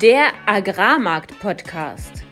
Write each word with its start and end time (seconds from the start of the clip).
Der 0.00 0.32
Agrarmarkt-Podcast. 0.46 2.22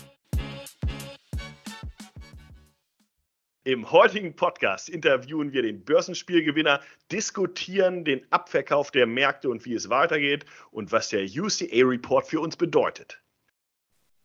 Im 3.64 3.90
heutigen 3.90 4.36
Podcast 4.36 4.88
interviewen 4.88 5.52
wir 5.52 5.62
den 5.62 5.84
Börsenspielgewinner, 5.84 6.80
diskutieren 7.10 8.04
den 8.04 8.24
Abverkauf 8.30 8.92
der 8.92 9.08
Märkte 9.08 9.48
und 9.48 9.64
wie 9.64 9.74
es 9.74 9.88
weitergeht 9.88 10.44
und 10.70 10.92
was 10.92 11.08
der 11.08 11.24
UCA-Report 11.24 12.28
für 12.28 12.38
uns 12.38 12.56
bedeutet. 12.56 13.20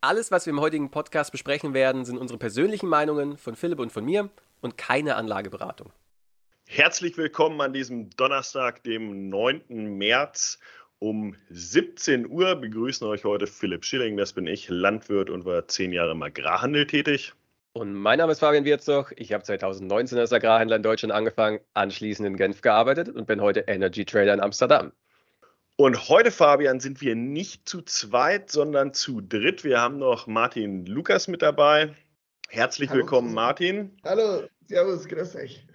Alles, 0.02 0.30
was 0.30 0.46
wir 0.46 0.52
im 0.52 0.62
heutigen 0.62 0.92
Podcast 0.92 1.32
besprechen 1.32 1.74
werden, 1.74 2.06
sind 2.06 2.20
unsere 2.20 2.38
persönlichen 2.38 2.90
Meinungen 2.90 3.38
von 3.38 3.56
Philipp 3.56 3.80
und 3.80 3.92
von 3.92 4.06
mir 4.06 4.30
und 4.60 4.78
keine 4.78 5.16
Anlageberatung. 5.16 5.92
Herzlich 6.68 7.18
willkommen 7.18 7.60
an 7.60 7.74
diesem 7.74 8.12
Donnerstag, 8.12 8.84
dem 8.84 9.30
9. 9.30 9.98
März 9.98 10.58
um 11.02 11.36
17 11.50 12.30
Uhr. 12.30 12.56
Begrüßen 12.56 13.06
euch 13.08 13.26
heute 13.26 13.48
Philipp 13.48 13.84
Schilling, 13.84 14.18
das 14.18 14.34
bin 14.34 14.48
ich, 14.48 14.70
Landwirt 14.70 15.30
und 15.30 15.46
war 15.46 15.68
zehn 15.68 15.92
Jahre 15.92 16.12
im 16.12 16.22
Agrarhandel 16.22 16.86
tätig. 16.86 17.34
Und 17.74 17.94
mein 17.94 18.20
Name 18.20 18.32
ist 18.32 18.40
Fabian 18.40 18.66
Wirzoch. 18.66 19.12
Ich 19.16 19.34
habe 19.34 19.44
2019 19.44 20.18
als 20.20 20.32
Agrarhändler 20.32 20.76
in 20.76 20.84
Deutschland 20.84 21.12
angefangen, 21.12 21.60
anschließend 21.74 22.28
in 22.28 22.38
Genf 22.38 22.62
gearbeitet 22.62 23.10
und 23.10 23.26
bin 23.26 23.42
heute 23.42 23.62
Energy 23.62 24.06
Trader 24.06 24.34
in 24.34 24.42
Amsterdam. 24.42 24.92
Und 25.76 26.10
heute, 26.10 26.30
Fabian, 26.30 26.80
sind 26.80 27.02
wir 27.02 27.16
nicht 27.16 27.68
zu 27.68 27.82
zweit, 27.82 28.52
sondern 28.52 28.94
zu 28.94 29.22
dritt. 29.22 29.64
Wir 29.64 29.82
haben 29.82 29.98
noch 29.98 30.28
Martin 30.28 30.86
Lukas 30.86 31.28
mit 31.28 31.42
dabei. 31.42 31.96
Herzlich 32.52 32.90
Hallo. 32.90 33.00
willkommen, 33.00 33.34
Martin. 33.34 33.98
Hallo, 34.04 34.44
Servus, 34.68 35.08
grüß 35.08 35.38
euch. 35.38 35.66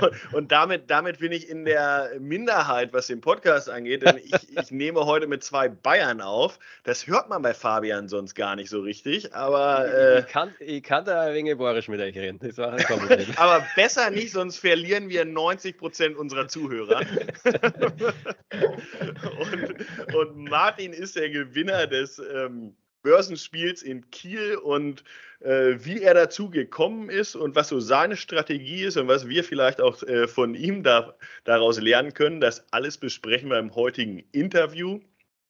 und, 0.00 0.12
und 0.34 0.50
damit, 0.50 0.90
damit 0.90 1.20
bin 1.20 1.30
ich 1.30 1.48
in 1.48 1.64
der 1.64 2.10
Minderheit, 2.18 2.92
was 2.92 3.06
den 3.06 3.20
Podcast 3.20 3.70
angeht, 3.70 4.02
denn 4.02 4.16
ich, 4.16 4.32
ich 4.58 4.72
nehme 4.72 5.06
heute 5.06 5.28
mit 5.28 5.44
zwei 5.44 5.68
Bayern 5.68 6.20
auf. 6.20 6.58
Das 6.82 7.06
hört 7.06 7.28
man 7.28 7.40
bei 7.42 7.54
Fabian 7.54 8.08
sonst 8.08 8.34
gar 8.34 8.56
nicht 8.56 8.68
so 8.68 8.80
richtig, 8.80 9.32
aber. 9.32 9.86
Äh, 9.86 10.20
ich, 10.20 10.26
kann, 10.26 10.52
ich 10.58 10.82
kannte 10.82 11.16
ein 11.16 11.32
wenig 11.34 11.56
Borisch 11.56 11.86
mit 11.86 12.00
euch 12.00 12.16
reden. 12.16 12.40
Das 12.40 12.58
war 12.58 12.72
aber 13.36 13.64
besser 13.76 14.10
nicht, 14.10 14.32
sonst 14.32 14.56
verlieren 14.56 15.08
wir 15.08 15.24
90 15.24 15.78
Prozent 15.78 16.16
unserer 16.16 16.48
Zuhörer. 16.48 17.02
und, 19.38 20.14
und 20.16 20.50
Martin 20.50 20.92
ist 20.92 21.14
der 21.14 21.30
Gewinner 21.30 21.86
des. 21.86 22.18
Ähm, 22.18 22.74
Börsenspiels 23.08 23.82
in 23.82 24.10
Kiel 24.10 24.56
und 24.56 25.02
äh, 25.40 25.76
wie 25.78 26.02
er 26.02 26.12
dazu 26.12 26.50
gekommen 26.50 27.08
ist 27.08 27.36
und 27.36 27.56
was 27.56 27.68
so 27.68 27.80
seine 27.80 28.18
Strategie 28.18 28.82
ist 28.82 28.98
und 28.98 29.08
was 29.08 29.26
wir 29.26 29.44
vielleicht 29.44 29.80
auch 29.80 30.02
äh, 30.02 30.28
von 30.28 30.54
ihm 30.54 30.82
da, 30.82 31.14
daraus 31.44 31.80
lernen 31.80 32.12
können. 32.12 32.42
Das 32.42 32.70
alles 32.70 32.98
besprechen 32.98 33.48
wir 33.48 33.58
im 33.58 33.74
heutigen 33.74 34.18
Interview. 34.32 35.00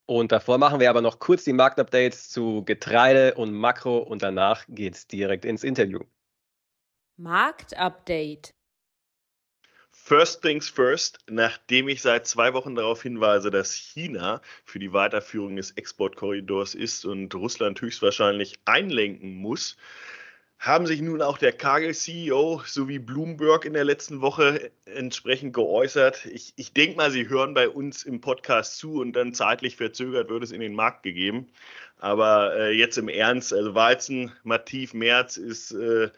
Und 0.06 0.30
davor 0.30 0.58
machen 0.58 0.78
wir 0.78 0.88
aber 0.88 1.02
noch 1.02 1.18
kurz 1.18 1.42
die 1.42 1.52
Marktupdates 1.52 2.28
zu 2.28 2.62
Getreide 2.64 3.34
und 3.34 3.52
Makro 3.52 3.98
und 3.98 4.22
danach 4.22 4.64
geht 4.68 4.94
es 4.94 5.08
direkt 5.08 5.44
ins 5.44 5.64
Interview. 5.64 5.98
Marktupdate. 7.16 8.54
First 10.08 10.40
things 10.40 10.70
first, 10.70 11.18
nachdem 11.28 11.86
ich 11.86 12.00
seit 12.00 12.26
zwei 12.26 12.54
Wochen 12.54 12.74
darauf 12.74 13.02
hinweise, 13.02 13.50
dass 13.50 13.74
China 13.74 14.40
für 14.64 14.78
die 14.78 14.94
Weiterführung 14.94 15.56
des 15.56 15.72
Exportkorridors 15.72 16.74
ist 16.74 17.04
und 17.04 17.34
Russland 17.34 17.78
höchstwahrscheinlich 17.82 18.58
einlenken 18.64 19.34
muss, 19.34 19.76
haben 20.58 20.86
sich 20.86 21.02
nun 21.02 21.20
auch 21.20 21.36
der 21.36 21.52
Cargill-CEO 21.52 22.62
sowie 22.64 22.98
Bloomberg 22.98 23.66
in 23.66 23.74
der 23.74 23.84
letzten 23.84 24.22
Woche 24.22 24.70
entsprechend 24.86 25.52
geäußert. 25.52 26.24
Ich, 26.24 26.54
ich 26.56 26.72
denke 26.72 26.96
mal, 26.96 27.10
Sie 27.10 27.28
hören 27.28 27.52
bei 27.52 27.68
uns 27.68 28.02
im 28.02 28.22
Podcast 28.22 28.78
zu 28.78 29.02
und 29.02 29.12
dann 29.12 29.34
zeitlich 29.34 29.76
verzögert 29.76 30.30
wird 30.30 30.42
es 30.42 30.52
in 30.52 30.62
den 30.62 30.74
Markt 30.74 31.02
gegeben. 31.02 31.48
Aber 31.98 32.56
äh, 32.56 32.70
jetzt 32.70 32.96
im 32.96 33.10
Ernst, 33.10 33.52
also 33.52 33.74
Weizen, 33.74 34.32
Mativ, 34.42 34.94
März 34.94 35.36
ist, 35.36 35.72
äh, 35.72 36.08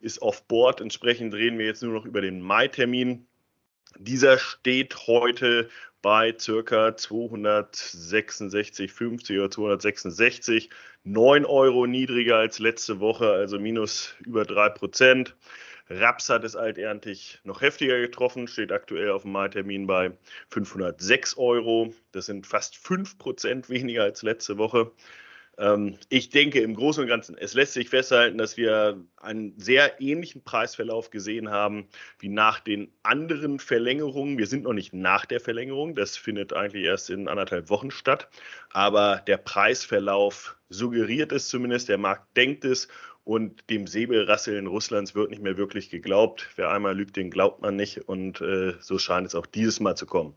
ist 0.00 0.20
off 0.20 0.42
board. 0.48 0.80
Entsprechend 0.80 1.32
reden 1.32 1.60
wir 1.60 1.66
jetzt 1.66 1.84
nur 1.84 1.92
noch 1.92 2.06
über 2.06 2.20
den 2.20 2.40
Mai-Termin. 2.40 3.24
Dieser 3.98 4.38
steht 4.38 5.06
heute 5.06 5.68
bei 6.02 6.34
circa 6.38 6.88
266,50 6.88 9.38
oder 9.38 9.50
266, 9.50 10.70
9 11.04 11.44
Euro 11.44 11.86
niedriger 11.86 12.36
als 12.36 12.58
letzte 12.58 13.00
Woche, 13.00 13.30
also 13.30 13.58
minus 13.58 14.14
über 14.24 14.44
3 14.44 14.70
Prozent. 14.70 15.36
Raps 15.88 16.28
hat 16.28 16.44
es 16.44 16.56
alterntig 16.56 17.40
noch 17.44 17.60
heftiger 17.60 18.00
getroffen, 18.00 18.48
steht 18.48 18.72
aktuell 18.72 19.10
auf 19.10 19.22
dem 19.22 19.32
Mai-Termin 19.32 19.86
bei 19.86 20.12
506 20.50 21.38
Euro. 21.38 21.94
Das 22.12 22.26
sind 22.26 22.46
fast 22.46 22.76
5 22.76 23.18
Prozent 23.18 23.70
weniger 23.70 24.02
als 24.02 24.22
letzte 24.22 24.58
Woche. 24.58 24.90
Ähm, 25.58 25.96
ich 26.08 26.30
denke 26.30 26.60
im 26.60 26.74
Großen 26.74 27.02
und 27.02 27.08
Ganzen, 27.08 27.36
es 27.38 27.54
lässt 27.54 27.72
sich 27.72 27.88
festhalten, 27.88 28.38
dass 28.38 28.56
wir 28.56 29.02
einen 29.16 29.58
sehr 29.58 30.00
ähnlichen 30.00 30.42
Preisverlauf 30.44 31.10
gesehen 31.10 31.50
haben 31.50 31.88
wie 32.18 32.28
nach 32.28 32.60
den 32.60 32.92
anderen 33.02 33.58
Verlängerungen. 33.58 34.38
Wir 34.38 34.46
sind 34.46 34.64
noch 34.64 34.74
nicht 34.74 34.92
nach 34.92 35.24
der 35.24 35.40
Verlängerung, 35.40 35.94
das 35.94 36.16
findet 36.16 36.52
eigentlich 36.52 36.84
erst 36.84 37.10
in 37.10 37.28
anderthalb 37.28 37.70
Wochen 37.70 37.90
statt. 37.90 38.28
Aber 38.70 39.22
der 39.26 39.38
Preisverlauf 39.38 40.56
suggeriert 40.68 41.32
es 41.32 41.48
zumindest, 41.48 41.88
der 41.88 41.98
Markt 41.98 42.36
denkt 42.36 42.64
es 42.64 42.88
und 43.26 43.68
dem 43.70 43.88
Säbelrasseln 43.88 44.68
Russlands 44.68 45.16
wird 45.16 45.30
nicht 45.30 45.42
mehr 45.42 45.56
wirklich 45.56 45.90
geglaubt. 45.90 46.48
Wer 46.54 46.70
einmal 46.70 46.96
lügt, 46.96 47.16
den 47.16 47.28
glaubt 47.28 47.60
man 47.60 47.74
nicht. 47.74 48.08
Und 48.08 48.40
äh, 48.40 48.74
so 48.78 49.00
scheint 49.00 49.26
es 49.26 49.34
auch 49.34 49.46
dieses 49.46 49.80
Mal 49.80 49.96
zu 49.96 50.06
kommen. 50.06 50.34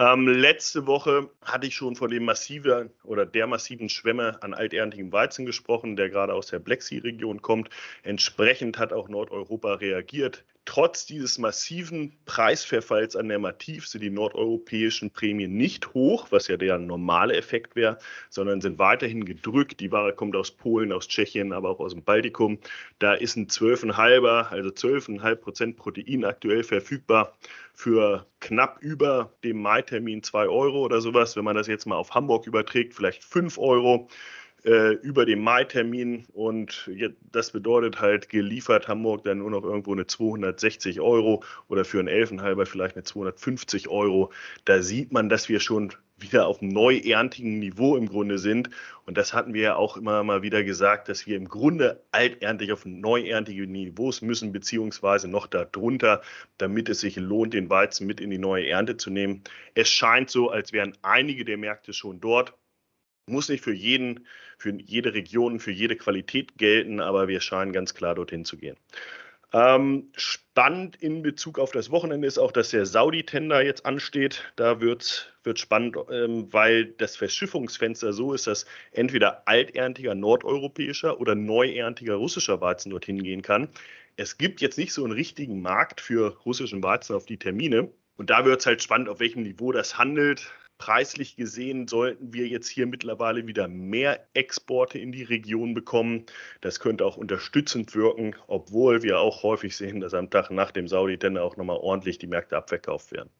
Ähm, 0.00 0.26
letzte 0.26 0.88
Woche 0.88 1.30
hatte 1.42 1.68
ich 1.68 1.76
schon 1.76 1.94
von 1.94 2.10
dem 2.10 2.24
massiven 2.24 2.90
oder 3.04 3.24
der 3.24 3.46
massiven 3.46 3.88
Schwemme 3.88 4.42
an 4.42 4.52
alterntigem 4.52 5.12
Weizen 5.12 5.46
gesprochen, 5.46 5.94
der 5.94 6.10
gerade 6.10 6.34
aus 6.34 6.48
der 6.48 6.58
Black 6.58 6.82
Sea-Region 6.82 7.40
kommt. 7.40 7.70
Entsprechend 8.02 8.80
hat 8.80 8.92
auch 8.92 9.08
Nordeuropa 9.08 9.74
reagiert. 9.74 10.44
Trotz 10.66 11.04
dieses 11.04 11.36
massiven 11.38 12.16
Preisverfalls 12.24 13.16
an 13.16 13.28
der 13.28 13.38
Mativ 13.38 13.86
sind 13.86 14.00
die 14.00 14.08
nordeuropäischen 14.08 15.10
Prämien 15.10 15.54
nicht 15.56 15.92
hoch, 15.92 16.28
was 16.30 16.48
ja 16.48 16.56
der 16.56 16.78
normale 16.78 17.36
Effekt 17.36 17.76
wäre, 17.76 17.98
sondern 18.30 18.62
sind 18.62 18.78
weiterhin 18.78 19.26
gedrückt. 19.26 19.80
Die 19.80 19.92
Ware 19.92 20.14
kommt 20.14 20.34
aus 20.34 20.50
Polen, 20.50 20.90
aus 20.90 21.06
Tschechien, 21.06 21.52
aber 21.52 21.68
auch 21.68 21.80
aus 21.80 21.92
dem 21.92 22.02
Baltikum. 22.02 22.58
Da 22.98 23.12
ist 23.12 23.36
ein 23.36 23.48
12,5, 23.48 24.48
also 24.48 24.70
12,5 24.70 25.34
Prozent 25.36 25.76
Protein 25.76 26.24
aktuell 26.24 26.64
verfügbar 26.64 27.36
für 27.74 28.26
knapp 28.40 28.78
über 28.80 29.32
dem 29.44 29.60
Mai-Termin 29.60 30.22
2 30.22 30.48
Euro 30.48 30.82
oder 30.82 31.02
sowas. 31.02 31.36
Wenn 31.36 31.44
man 31.44 31.56
das 31.56 31.66
jetzt 31.66 31.84
mal 31.84 31.96
auf 31.96 32.14
Hamburg 32.14 32.46
überträgt, 32.46 32.94
vielleicht 32.94 33.22
5 33.22 33.58
Euro 33.58 34.08
äh, 34.64 34.92
über 34.94 35.26
dem 35.26 35.40
Mai-Termin 35.42 36.26
und 36.32 36.90
das 37.32 37.50
bedeutet 37.52 38.00
halt 38.00 38.28
geliefert 38.28 38.88
Hamburg 38.88 39.24
dann 39.24 39.38
nur 39.38 39.50
noch 39.50 39.62
irgendwo 39.62 39.92
eine 39.92 40.06
260 40.06 41.00
Euro 41.00 41.42
oder 41.68 41.84
für 41.84 41.98
einen 41.98 42.08
Elfenhalber 42.08 42.66
vielleicht 42.66 42.96
eine 42.96 43.04
250 43.04 43.88
Euro. 43.88 44.32
Da 44.64 44.82
sieht 44.82 45.12
man, 45.12 45.28
dass 45.28 45.48
wir 45.48 45.60
schon 45.60 45.92
wieder 46.16 46.46
auf 46.46 46.62
neu 46.62 46.96
erntigen 46.98 47.58
Niveau 47.58 47.96
im 47.96 48.08
Grunde 48.08 48.38
sind. 48.38 48.70
Und 49.04 49.18
das 49.18 49.34
hatten 49.34 49.52
wir 49.52 49.62
ja 49.62 49.76
auch 49.76 49.96
immer 49.96 50.22
mal 50.22 50.42
wieder 50.42 50.64
gesagt, 50.64 51.08
dass 51.08 51.26
wir 51.26 51.36
im 51.36 51.48
Grunde 51.48 52.02
alterntig 52.12 52.72
auf 52.72 52.86
neuerntige 52.86 53.66
Niveaus 53.66 54.22
müssen, 54.22 54.52
beziehungsweise 54.52 55.28
noch 55.28 55.46
darunter, 55.46 56.22
damit 56.58 56.88
es 56.88 57.00
sich 57.00 57.16
lohnt, 57.16 57.52
den 57.52 57.68
Weizen 57.68 58.06
mit 58.06 58.20
in 58.20 58.30
die 58.30 58.38
neue 58.38 58.68
Ernte 58.68 58.96
zu 58.96 59.10
nehmen. 59.10 59.42
Es 59.74 59.90
scheint 59.90 60.30
so, 60.30 60.50
als 60.50 60.72
wären 60.72 60.96
einige 61.02 61.44
der 61.44 61.58
Märkte 61.58 61.92
schon 61.92 62.20
dort. 62.20 62.54
Muss 63.26 63.48
nicht 63.48 63.64
für 63.64 63.72
jeden, 63.72 64.26
für 64.58 64.70
jede 64.70 65.14
Region, 65.14 65.60
für 65.60 65.70
jede 65.70 65.96
Qualität 65.96 66.58
gelten, 66.58 67.00
aber 67.00 67.28
wir 67.28 67.40
scheinen 67.40 67.72
ganz 67.72 67.94
klar 67.94 68.14
dorthin 68.14 68.44
zu 68.44 68.56
gehen. 68.56 68.76
Ähm, 69.54 70.10
spannend 70.16 70.96
in 70.96 71.22
Bezug 71.22 71.60
auf 71.60 71.70
das 71.70 71.90
Wochenende 71.92 72.26
ist 72.26 72.38
auch, 72.38 72.50
dass 72.50 72.70
der 72.70 72.86
Saudi-Tender 72.86 73.62
jetzt 73.62 73.86
ansteht. 73.86 74.52
Da 74.56 74.80
wird 74.80 75.32
es 75.44 75.60
spannend, 75.60 75.96
ähm, 76.10 76.52
weil 76.52 76.86
das 76.86 77.14
Verschiffungsfenster 77.14 78.12
so 78.12 78.34
ist, 78.34 78.48
dass 78.48 78.66
entweder 78.90 79.46
alterntiger 79.46 80.16
nordeuropäischer 80.16 81.20
oder 81.20 81.36
neuerntiger 81.36 82.16
russischer 82.16 82.60
Weizen 82.60 82.90
dorthin 82.90 83.22
gehen 83.22 83.42
kann. 83.42 83.68
Es 84.16 84.38
gibt 84.38 84.60
jetzt 84.60 84.76
nicht 84.76 84.92
so 84.92 85.04
einen 85.04 85.12
richtigen 85.12 85.62
Markt 85.62 86.00
für 86.00 86.36
russischen 86.44 86.82
Weizen 86.82 87.14
auf 87.14 87.24
die 87.24 87.38
Termine. 87.38 87.90
Und 88.16 88.30
da 88.30 88.44
wird 88.44 88.58
es 88.58 88.66
halt 88.66 88.82
spannend, 88.82 89.08
auf 89.08 89.20
welchem 89.20 89.44
Niveau 89.44 89.70
das 89.70 89.96
handelt. 89.98 90.52
Preislich 90.78 91.36
gesehen 91.36 91.86
sollten 91.88 92.32
wir 92.32 92.46
jetzt 92.48 92.68
hier 92.68 92.86
mittlerweile 92.86 93.46
wieder 93.46 93.68
mehr 93.68 94.26
Exporte 94.34 94.98
in 94.98 95.12
die 95.12 95.22
Region 95.22 95.72
bekommen. 95.72 96.26
Das 96.60 96.80
könnte 96.80 97.06
auch 97.06 97.16
unterstützend 97.16 97.94
wirken, 97.94 98.34
obwohl 98.48 99.02
wir 99.02 99.20
auch 99.20 99.42
häufig 99.42 99.76
sehen, 99.76 100.00
dass 100.00 100.14
am 100.14 100.30
Tag 100.30 100.50
nach 100.50 100.72
dem 100.72 100.88
Saudi-Tender 100.88 101.42
auch 101.42 101.56
nochmal 101.56 101.78
ordentlich 101.78 102.18
die 102.18 102.26
Märkte 102.26 102.56
abverkauft 102.56 103.12
werden. 103.12 103.30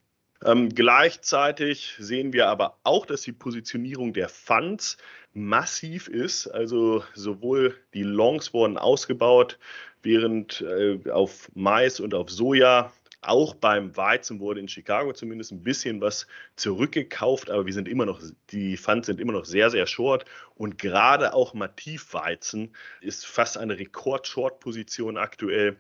Ähm, 0.45 0.69
gleichzeitig 0.69 1.95
sehen 1.99 2.33
wir 2.33 2.49
aber 2.49 2.79
auch, 2.85 3.07
dass 3.07 3.23
die 3.23 3.33
Positionierung 3.33 4.13
der 4.13 4.29
Funds 4.29 4.99
massiv 5.33 6.09
ist. 6.09 6.47
Also 6.49 7.03
sowohl 7.15 7.75
die 7.95 8.03
Longs 8.03 8.53
wurden 8.53 8.77
ausgebaut, 8.77 9.59
während 10.03 10.61
äh, 10.61 11.11
auf 11.11 11.51
Mais 11.55 11.99
und 11.99 12.15
auf 12.15 12.31
Soja 12.31 12.93
Auch 13.27 13.55
beim 13.55 13.97
Weizen 13.97 14.39
wurde 14.39 14.61
in 14.61 14.69
Chicago 14.69 15.13
zumindest 15.13 15.53
ein 15.53 15.63
bisschen 15.63 16.01
was 16.01 16.27
zurückgekauft, 16.57 17.51
aber 17.51 17.67
wir 17.67 17.73
sind 17.73 17.89
immer 17.89 18.07
noch, 18.07 18.21
die 18.51 18.77
Funds 18.77 19.07
sind 19.07 19.21
immer 19.21 19.33
noch 19.33 19.45
sehr, 19.45 19.71
sehr 19.71 19.87
short 19.87 20.25
und 20.55 20.79
gerade 20.79 21.33
auch 21.33 21.55
Mativweizen 21.55 22.75
ist 23.01 23.27
fast 23.27 23.57
eine 23.57 23.79
Rekord-Short-Position 23.79 25.17
aktuell. 25.17 25.77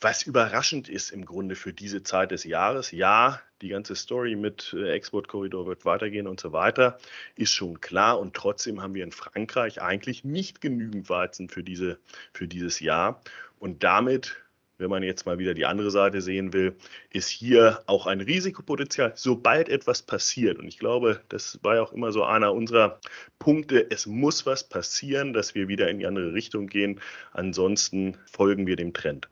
Was 0.00 0.22
überraschend 0.22 0.88
ist 0.88 1.10
im 1.10 1.26
Grunde 1.26 1.54
für 1.54 1.74
diese 1.74 2.02
Zeit 2.02 2.30
des 2.30 2.44
Jahres, 2.44 2.90
ja, 2.90 3.40
die 3.60 3.68
ganze 3.68 3.94
Story 3.94 4.34
mit 4.34 4.74
äh, 4.76 4.92
Exportkorridor 4.92 5.66
wird 5.66 5.84
weitergehen 5.84 6.26
und 6.26 6.40
so 6.40 6.52
weiter, 6.52 6.98
ist 7.34 7.52
schon 7.52 7.80
klar. 7.82 8.18
Und 8.18 8.34
trotzdem 8.34 8.82
haben 8.82 8.94
wir 8.94 9.04
in 9.04 9.12
Frankreich 9.12 9.82
eigentlich 9.82 10.24
nicht 10.24 10.62
genügend 10.62 11.10
Weizen 11.10 11.50
für, 11.50 11.62
diese, 11.62 11.98
für 12.32 12.48
dieses 12.48 12.80
Jahr. 12.80 13.20
Und 13.58 13.84
damit, 13.84 14.36
wenn 14.80 14.90
man 14.90 15.02
jetzt 15.02 15.26
mal 15.26 15.38
wieder 15.38 15.54
die 15.54 15.66
andere 15.66 15.90
Seite 15.90 16.20
sehen 16.20 16.52
will, 16.52 16.74
ist 17.10 17.28
hier 17.28 17.82
auch 17.86 18.06
ein 18.06 18.20
Risikopotenzial, 18.20 19.12
sobald 19.14 19.68
etwas 19.68 20.02
passiert. 20.02 20.58
Und 20.58 20.66
ich 20.66 20.78
glaube, 20.78 21.20
das 21.28 21.58
war 21.62 21.76
ja 21.76 21.82
auch 21.82 21.92
immer 21.92 22.12
so 22.12 22.24
einer 22.24 22.52
unserer 22.52 22.98
Punkte. 23.38 23.90
Es 23.90 24.06
muss 24.06 24.46
was 24.46 24.68
passieren, 24.68 25.32
dass 25.32 25.54
wir 25.54 25.68
wieder 25.68 25.88
in 25.88 25.98
die 25.98 26.06
andere 26.06 26.32
Richtung 26.32 26.66
gehen. 26.66 27.00
Ansonsten 27.32 28.16
folgen 28.30 28.66
wir 28.66 28.76
dem 28.76 28.92
Trend. 28.92 29.28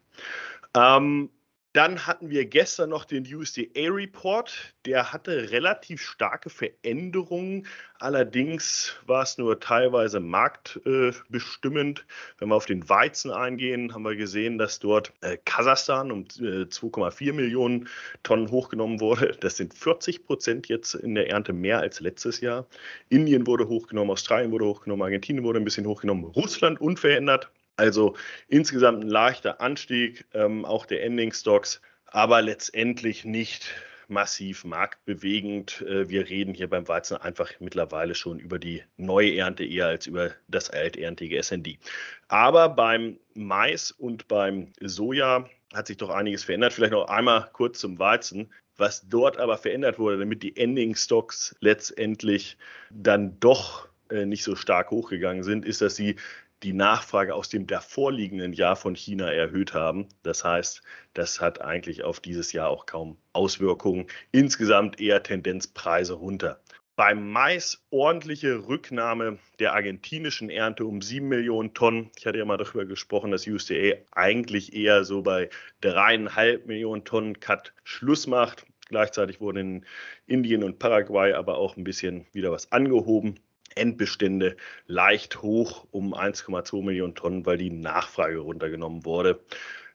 Ähm, 0.75 1.31
dann 1.79 2.09
hatten 2.09 2.29
wir 2.29 2.45
gestern 2.45 2.91
noch 2.91 3.05
den 3.05 3.23
USDA-Report. 3.23 4.75
Der 4.85 5.13
hatte 5.13 5.53
relativ 5.53 6.03
starke 6.03 6.51
Veränderungen. 6.51 7.69
Allerdings 8.01 8.97
war 9.07 9.23
es 9.23 9.39
nur 9.39 9.61
teilweise 9.61 10.19
marktbestimmend. 10.19 12.05
Wenn 12.39 12.49
wir 12.49 12.57
auf 12.57 12.67
den 12.67 12.89
Weizen 12.89 13.31
eingehen, 13.31 13.95
haben 13.95 14.03
wir 14.03 14.17
gesehen, 14.17 14.59
dass 14.59 14.81
dort 14.81 15.13
äh, 15.21 15.39
Kasachstan 15.45 16.11
um 16.11 16.23
äh, 16.41 16.67
2,4 16.67 17.33
Millionen 17.33 17.89
Tonnen 18.25 18.51
hochgenommen 18.51 18.99
wurde. 18.99 19.37
Das 19.39 19.57
sind 19.57 19.73
40 19.73 20.25
Prozent 20.25 20.67
jetzt 20.67 20.95
in 20.95 21.15
der 21.15 21.31
Ernte 21.31 21.53
mehr 21.53 21.79
als 21.79 22.01
letztes 22.01 22.41
Jahr. 22.41 22.67
Indien 23.09 23.47
wurde 23.47 23.69
hochgenommen, 23.69 24.11
Australien 24.11 24.51
wurde 24.51 24.65
hochgenommen, 24.65 25.05
Argentinien 25.05 25.45
wurde 25.45 25.61
ein 25.61 25.65
bisschen 25.65 25.87
hochgenommen, 25.87 26.25
Russland 26.25 26.81
unverändert. 26.81 27.53
Also 27.79 28.17
insgesamt 28.49 29.05
ein 29.05 29.09
leichter 29.09 29.61
Anstieg, 29.61 30.27
ähm, 30.35 30.65
auch 30.65 30.85
der 30.85 31.05
Ending 31.05 31.33
Stocks, 31.33 31.81
aber 32.07 32.43
letztendlich 32.43 33.25
nicht 33.25 33.73
massiv 34.09 34.65
marktbewegend. 34.65 35.83
Äh, 35.83 36.09
wir 36.09 36.29
reden 36.29 36.55
hier 36.55 36.69
beim 36.69 36.89
Weizen 36.89 37.19
einfach 37.19 37.53
mittlerweile 37.61 38.17
schon 38.17 38.41
über 38.41 38.59
die 38.59 38.83
neue 38.97 39.37
Ernte 39.37 39.65
eher 39.65 39.87
als 39.87 40.09
über 40.09 40.33
das 40.49 40.71
alterntige 40.71 41.41
SND. 41.41 41.79
Aber 42.27 42.69
beim 42.69 43.21
Mais 43.35 43.93
und 43.93 44.27
beim 44.27 44.73
Soja 44.81 45.49
hat 45.73 45.87
sich 45.87 45.99
doch 45.99 46.11
einiges 46.11 46.43
verändert. 46.43 46.73
Vielleicht 46.73 46.93
noch 46.93 47.09
einmal 47.09 47.49
kurz 47.53 47.79
zum 47.79 48.01
Weizen. 48.01 48.53
Was 48.77 49.09
dort 49.09 49.39
aber 49.39 49.57
verändert 49.57 50.01
wurde, 50.01 50.19
damit 50.19 50.43
die 50.43 50.57
Ending 50.57 50.97
Stocks 50.97 51.55
letztendlich 51.61 52.57
dann 52.91 53.39
doch 53.39 53.89
äh, 54.11 54.25
nicht 54.25 54.43
so 54.43 54.57
stark 54.57 54.91
hochgegangen 54.91 55.45
sind, 55.45 55.65
ist, 55.65 55.81
dass 55.81 55.95
sie 55.95 56.17
die 56.63 56.73
Nachfrage 56.73 57.35
aus 57.35 57.49
dem 57.49 57.67
davorliegenden 57.67 58.53
Jahr 58.53 58.77
von 58.77 58.95
China 58.95 59.31
erhöht 59.33 59.75
haben. 59.75 60.09
Das 60.23 60.45
heißt, 60.45 60.83
das 61.15 61.41
hat 61.41 61.61
eigentlich 61.61 62.03
auf 62.05 62.21
dieses 62.21 62.53
Jahr 62.53 62.69
auch 62.69 62.87
kaum 62.87 63.19
Auswirkungen. 63.33 64.07
Insgesamt 64.33 65.01
eher 65.01 65.23
Tendenzpreise 65.23 66.15
runter. 66.15 66.61
Beim 66.97 67.31
Mais 67.31 67.87
ordentliche 67.91 68.67
Rücknahme 68.67 69.39
der 69.61 69.73
argentinischen 69.75 70.51
Ernte 70.51 70.85
um 70.85 71.01
7 71.01 71.29
Millionen 71.29 71.73
Tonnen. 71.73 72.11
Ich 72.19 72.27
hatte 72.27 72.39
ja 72.39 72.45
mal 72.45 72.57
darüber 72.57 72.87
gesprochen, 72.87 73.31
dass 73.31 73.47
USDA 73.47 73.99
eigentlich 74.11 74.75
eher 74.75 75.05
so 75.05 75.23
bei 75.23 75.49
dreieinhalb 75.81 76.67
Millionen 76.67 77.05
Tonnen 77.05 77.39
Cut 77.39 77.73
Schluss 77.85 78.27
macht. 78.27 78.67
Gleichzeitig 78.89 79.41
wurden 79.41 79.59
in 79.59 79.87
Indien 80.27 80.65
und 80.65 80.81
Paraguay 80.81 81.35
aber 81.35 81.59
auch 81.59 81.77
ein 81.77 81.85
bisschen 81.85 82.27
wieder 82.33 82.51
was 82.51 82.73
angehoben. 82.73 83.39
Endbestände 83.79 84.57
leicht 84.87 85.43
hoch 85.43 85.87
um 85.91 86.15
1,2 86.15 86.83
Millionen 86.85 87.15
Tonnen, 87.15 87.47
weil 87.47 87.59
die 87.59 87.71
Nachfrage 87.71 88.39
runtergenommen 88.39 89.05
wurde, 89.05 89.41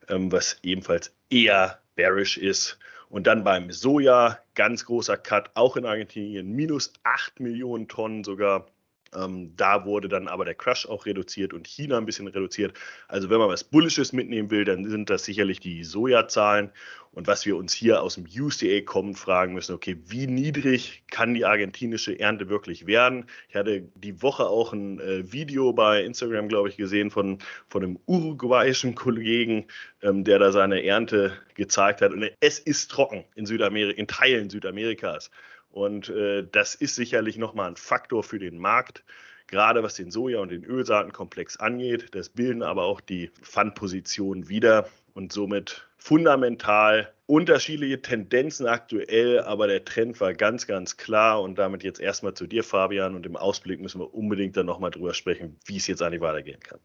ähm, 0.09 0.31
was 0.31 0.57
ebenfalls 0.63 1.15
eher 1.29 1.79
bearish 1.95 2.37
ist. 2.37 2.79
Und 3.09 3.27
dann 3.27 3.43
beim 3.43 3.71
Soja, 3.71 4.39
ganz 4.55 4.85
großer 4.85 5.17
Cut, 5.17 5.51
auch 5.53 5.77
in 5.77 5.85
Argentinien, 5.85 6.51
minus 6.51 6.93
8 7.03 7.39
Millionen 7.39 7.87
Tonnen 7.87 8.23
sogar. 8.23 8.67
Ähm, 9.15 9.53
da 9.55 9.85
wurde 9.85 10.09
dann 10.09 10.27
aber 10.27 10.45
der 10.45 10.55
Crush 10.55 10.85
auch 10.85 11.05
reduziert 11.05 11.53
und 11.53 11.67
China 11.67 11.97
ein 11.97 12.05
bisschen 12.05 12.27
reduziert. 12.27 12.73
Also 13.07 13.29
wenn 13.29 13.39
man 13.39 13.49
was 13.49 13.63
Bullisches 13.63 14.13
mitnehmen 14.13 14.51
will, 14.51 14.65
dann 14.65 14.85
sind 14.85 15.09
das 15.09 15.25
sicherlich 15.25 15.59
die 15.59 15.83
Sojazahlen. 15.83 16.71
Und 17.13 17.27
was 17.27 17.45
wir 17.45 17.55
uns 17.57 17.73
hier 17.73 18.01
aus 18.01 18.15
dem 18.15 18.25
USDA 18.25 18.81
kommen, 18.81 19.13
fragen 19.13 19.53
müssen, 19.53 19.75
okay, 19.75 19.97
wie 20.07 20.25
niedrig 20.25 21.03
kann 21.11 21.35
die 21.35 21.45
argentinische 21.45 22.19
Ernte 22.19 22.49
wirklich 22.49 22.87
werden? 22.87 23.25
Ich 23.49 23.55
hatte 23.55 23.81
die 23.93 24.23
Woche 24.23 24.47
auch 24.47 24.73
ein 24.73 24.99
äh, 24.99 25.31
Video 25.31 25.73
bei 25.73 26.03
Instagram, 26.03 26.47
glaube 26.47 26.69
ich, 26.69 26.77
gesehen 26.77 27.11
von, 27.11 27.37
von 27.69 27.83
einem 27.83 27.99
uruguayischen 28.07 28.95
Kollegen, 28.95 29.67
ähm, 30.01 30.23
der 30.23 30.39
da 30.39 30.51
seine 30.51 30.83
Ernte 30.83 31.33
gezeigt 31.53 32.01
hat. 32.01 32.13
Und 32.13 32.27
es 32.39 32.57
ist 32.57 32.89
trocken 32.89 33.25
in 33.35 33.45
Südamerika, 33.45 33.99
in 33.99 34.07
Teilen 34.07 34.49
Südamerikas. 34.49 35.29
Und 35.73 36.09
äh, 36.09 36.45
das 36.49 36.75
ist 36.75 36.95
sicherlich 36.95 37.37
nochmal 37.37 37.67
ein 37.67 37.75
Faktor 37.75 38.23
für 38.23 38.37
den 38.37 38.59
Markt, 38.59 39.03
gerade 39.47 39.81
was 39.81 39.95
den 39.95 40.11
Soja- 40.11 40.39
und 40.39 40.51
den 40.51 40.63
Ölsaatenkomplex 40.63 41.57
angeht. 41.57 42.13
Das 42.13 42.29
bilden 42.29 42.61
aber 42.61 42.83
auch 42.83 43.01
die 43.01 43.31
Pfandpositionen 43.41 44.49
wieder 44.49 44.87
und 45.15 45.33
somit 45.33 45.87
fundamental 45.97 47.11
unterschiedliche 47.25 48.01
Tendenzen 48.01 48.67
aktuell, 48.67 49.39
aber 49.41 49.65
der 49.65 49.83
Trend 49.83 50.21
war 50.21 50.35
ganz, 50.35 50.67
ganz 50.67 50.97
klar. 50.97 51.41
Und 51.41 51.57
damit 51.57 51.83
jetzt 51.83 51.99
erstmal 51.99 52.35
zu 52.35 52.45
dir, 52.45 52.63
Fabian. 52.63 53.15
Und 53.15 53.25
im 53.25 53.35
Ausblick 53.35 53.81
müssen 53.81 53.99
wir 53.99 54.13
unbedingt 54.13 54.55
dann 54.55 54.67
nochmal 54.67 54.91
drüber 54.91 55.15
sprechen, 55.15 55.57
wie 55.65 55.77
es 55.77 55.87
jetzt 55.87 56.03
eigentlich 56.03 56.21
weitergehen 56.21 56.59
kann. 56.59 56.79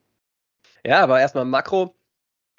Ja, 0.86 1.02
aber 1.02 1.20
erstmal 1.20 1.44
Makro 1.44 1.94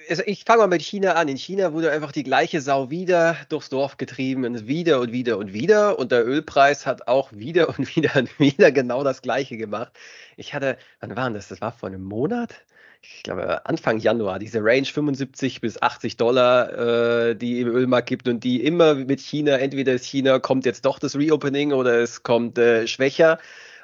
also 0.08 0.24
ich 0.26 0.44
fange 0.46 0.60
mal 0.60 0.68
mit 0.68 0.82
China 0.82 1.14
an. 1.14 1.28
In 1.28 1.38
China 1.38 1.74
wurde 1.74 1.92
einfach 1.92 2.12
die 2.12 2.24
gleiche 2.24 2.62
Sau 2.62 2.90
wieder 2.90 3.36
durchs 3.50 3.70
Dorf 3.70 3.98
getrieben 3.98 4.46
und 4.46 4.68
wieder 4.68 5.00
und 5.02 5.12
wieder 5.12 5.38
und 5.38 5.54
wieder. 5.54 6.00
Und 6.00 6.12
der 6.12 6.26
Ölpreis 6.26 6.86
hat 6.86 7.08
auch 7.08 7.32
wieder 7.34 7.70
und 7.70 7.96
wieder 7.96 8.16
und 8.16 8.40
wieder 8.40 8.72
genau 8.72 9.04
das 9.04 9.22
Gleiche 9.22 9.58
gemacht. 9.58 9.92
Ich 10.38 10.54
hatte, 10.54 10.78
wann 11.02 11.16
war 11.16 11.30
das? 11.32 11.50
Das 11.50 11.62
war 11.62 11.72
vor 11.72 11.90
einem 11.90 12.04
Monat? 12.04 12.62
Ich 13.02 13.24
glaube, 13.24 13.66
Anfang 13.66 14.00
Januar, 14.00 14.40
diese 14.40 14.60
Range 14.62 14.86
75 14.86 15.62
bis 15.62 15.82
80 15.82 16.18
Dollar, 16.18 17.30
äh, 17.30 17.36
die 17.36 17.62
im 17.62 17.70
Ölmarkt 17.70 18.10
gibt 18.10 18.28
und 18.28 18.44
die 18.44 18.64
immer 18.64 18.94
mit 18.96 19.22
China, 19.22 19.58
entweder 19.58 19.94
ist 19.94 20.06
China, 20.06 20.40
kommt 20.40 20.66
jetzt 20.66 20.84
doch 20.84 21.00
das 21.00 21.16
Reopening 21.16 21.72
oder 21.72 22.00
es 22.00 22.24
kommt 22.24 22.58
äh, 22.58 22.88
schwächer 22.88 23.40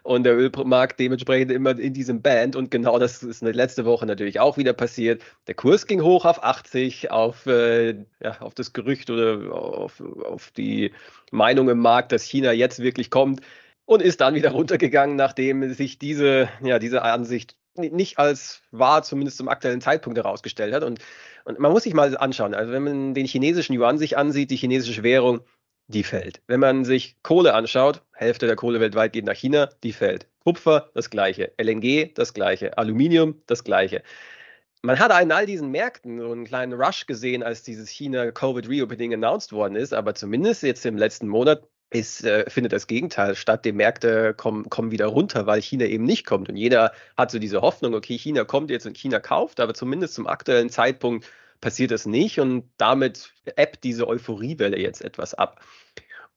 und 0.05 0.23
der 0.23 0.37
Ölmarkt 0.37 0.99
dementsprechend 0.99 1.51
immer 1.51 1.79
in 1.79 1.91
diesem 1.93 2.21
Band. 2.21 2.55
Und 2.55 2.69
genau 2.69 2.99
das 2.99 3.23
ist 3.23 3.41
letzte 3.41 3.85
Woche 3.85 4.05
natürlich 4.05 4.39
auch 4.39 4.55
wieder 4.55 4.73
passiert. 4.73 5.23
Der 5.47 5.55
Kurs 5.55 5.87
ging 5.87 6.03
hoch 6.03 6.25
auf 6.25 6.43
80, 6.43 7.09
auf, 7.09 7.47
äh, 7.47 8.05
ja, 8.21 8.39
auf 8.39 8.53
das 8.53 8.71
Gerücht 8.71 9.09
oder 9.09 9.51
auf, 9.51 10.03
auf 10.23 10.51
die 10.51 10.91
Meinung 11.31 11.69
im 11.69 11.79
Markt, 11.79 12.11
dass 12.11 12.21
China 12.21 12.51
jetzt 12.51 12.83
wirklich 12.83 13.09
kommt 13.09 13.41
und 13.85 14.03
ist 14.03 14.21
dann 14.21 14.35
wieder 14.35 14.51
runtergegangen, 14.51 15.15
nachdem 15.15 15.73
sich 15.73 15.97
diese, 15.97 16.49
ja, 16.61 16.77
diese 16.77 17.01
Ansicht 17.01 17.57
nicht 17.73 18.19
als 18.19 18.61
wahr, 18.69 19.01
zumindest 19.01 19.37
zum 19.37 19.49
aktuellen 19.49 19.81
Zeitpunkt 19.81 20.19
herausgestellt 20.19 20.75
hat. 20.75 20.83
Und, 20.83 20.99
und 21.45 21.57
man 21.57 21.71
muss 21.71 21.81
sich 21.81 21.95
mal 21.95 22.15
anschauen, 22.15 22.53
also 22.53 22.71
wenn 22.71 22.83
man 22.83 23.13
den 23.15 23.25
chinesischen 23.25 23.75
Yuan 23.75 23.97
sich 23.97 24.19
ansieht, 24.19 24.51
die 24.51 24.55
chinesische 24.55 25.01
Währung, 25.01 25.41
die 25.87 26.03
fällt. 26.03 26.41
Wenn 26.47 26.59
man 26.59 26.85
sich 26.85 27.17
Kohle 27.23 27.53
anschaut, 27.53 28.01
Hälfte 28.13 28.47
der 28.47 28.55
Kohle 28.55 28.79
weltweit 28.79 29.13
geht 29.13 29.25
nach 29.25 29.35
China, 29.35 29.69
die 29.83 29.93
fällt. 29.93 30.27
Kupfer, 30.43 30.89
das 30.93 31.09
gleiche. 31.09 31.51
LNG, 31.57 32.13
das 32.13 32.33
gleiche. 32.33 32.77
Aluminium, 32.77 33.41
das 33.47 33.63
gleiche. 33.63 34.03
Man 34.81 34.99
hat 34.99 35.19
in 35.21 35.31
all 35.31 35.47
diesen 35.47 35.71
Märkten 35.71 36.19
so 36.19 36.31
einen 36.31 36.45
kleinen 36.45 36.73
Rush 36.73 37.07
gesehen, 37.07 37.41
als 37.41 37.63
dieses 37.63 37.89
China-Covid-Reopening 37.89 39.13
announced 39.15 39.51
worden 39.51 39.75
ist, 39.75 39.93
aber 39.93 40.13
zumindest 40.13 40.61
jetzt 40.61 40.85
im 40.85 40.97
letzten 40.97 41.27
Monat 41.27 41.67
ist, 41.89 42.23
äh, 42.23 42.47
findet 42.49 42.73
das 42.73 42.87
Gegenteil 42.87 43.35
statt. 43.35 43.65
Die 43.65 43.71
Märkte 43.71 44.33
kommen, 44.35 44.69
kommen 44.69 44.91
wieder 44.91 45.07
runter, 45.07 45.47
weil 45.47 45.61
China 45.61 45.85
eben 45.85 46.03
nicht 46.03 46.25
kommt. 46.25 46.49
Und 46.49 46.57
jeder 46.57 46.91
hat 47.17 47.31
so 47.31 47.39
diese 47.39 47.61
Hoffnung, 47.61 47.95
okay, 47.95 48.17
China 48.17 48.43
kommt 48.43 48.69
jetzt 48.69 48.85
und 48.85 48.97
China 48.97 49.19
kauft, 49.19 49.59
aber 49.59 49.73
zumindest 49.73 50.13
zum 50.13 50.27
aktuellen 50.27 50.69
Zeitpunkt 50.69 51.25
passiert 51.65 51.89
das 51.89 52.05
nicht 52.05 52.39
und 52.39 52.69
damit 52.77 53.33
ebbt 53.55 53.83
diese 53.83 54.07
Euphoriewelle 54.07 54.77
jetzt 54.77 55.01
etwas 55.01 55.33
ab. 55.33 55.61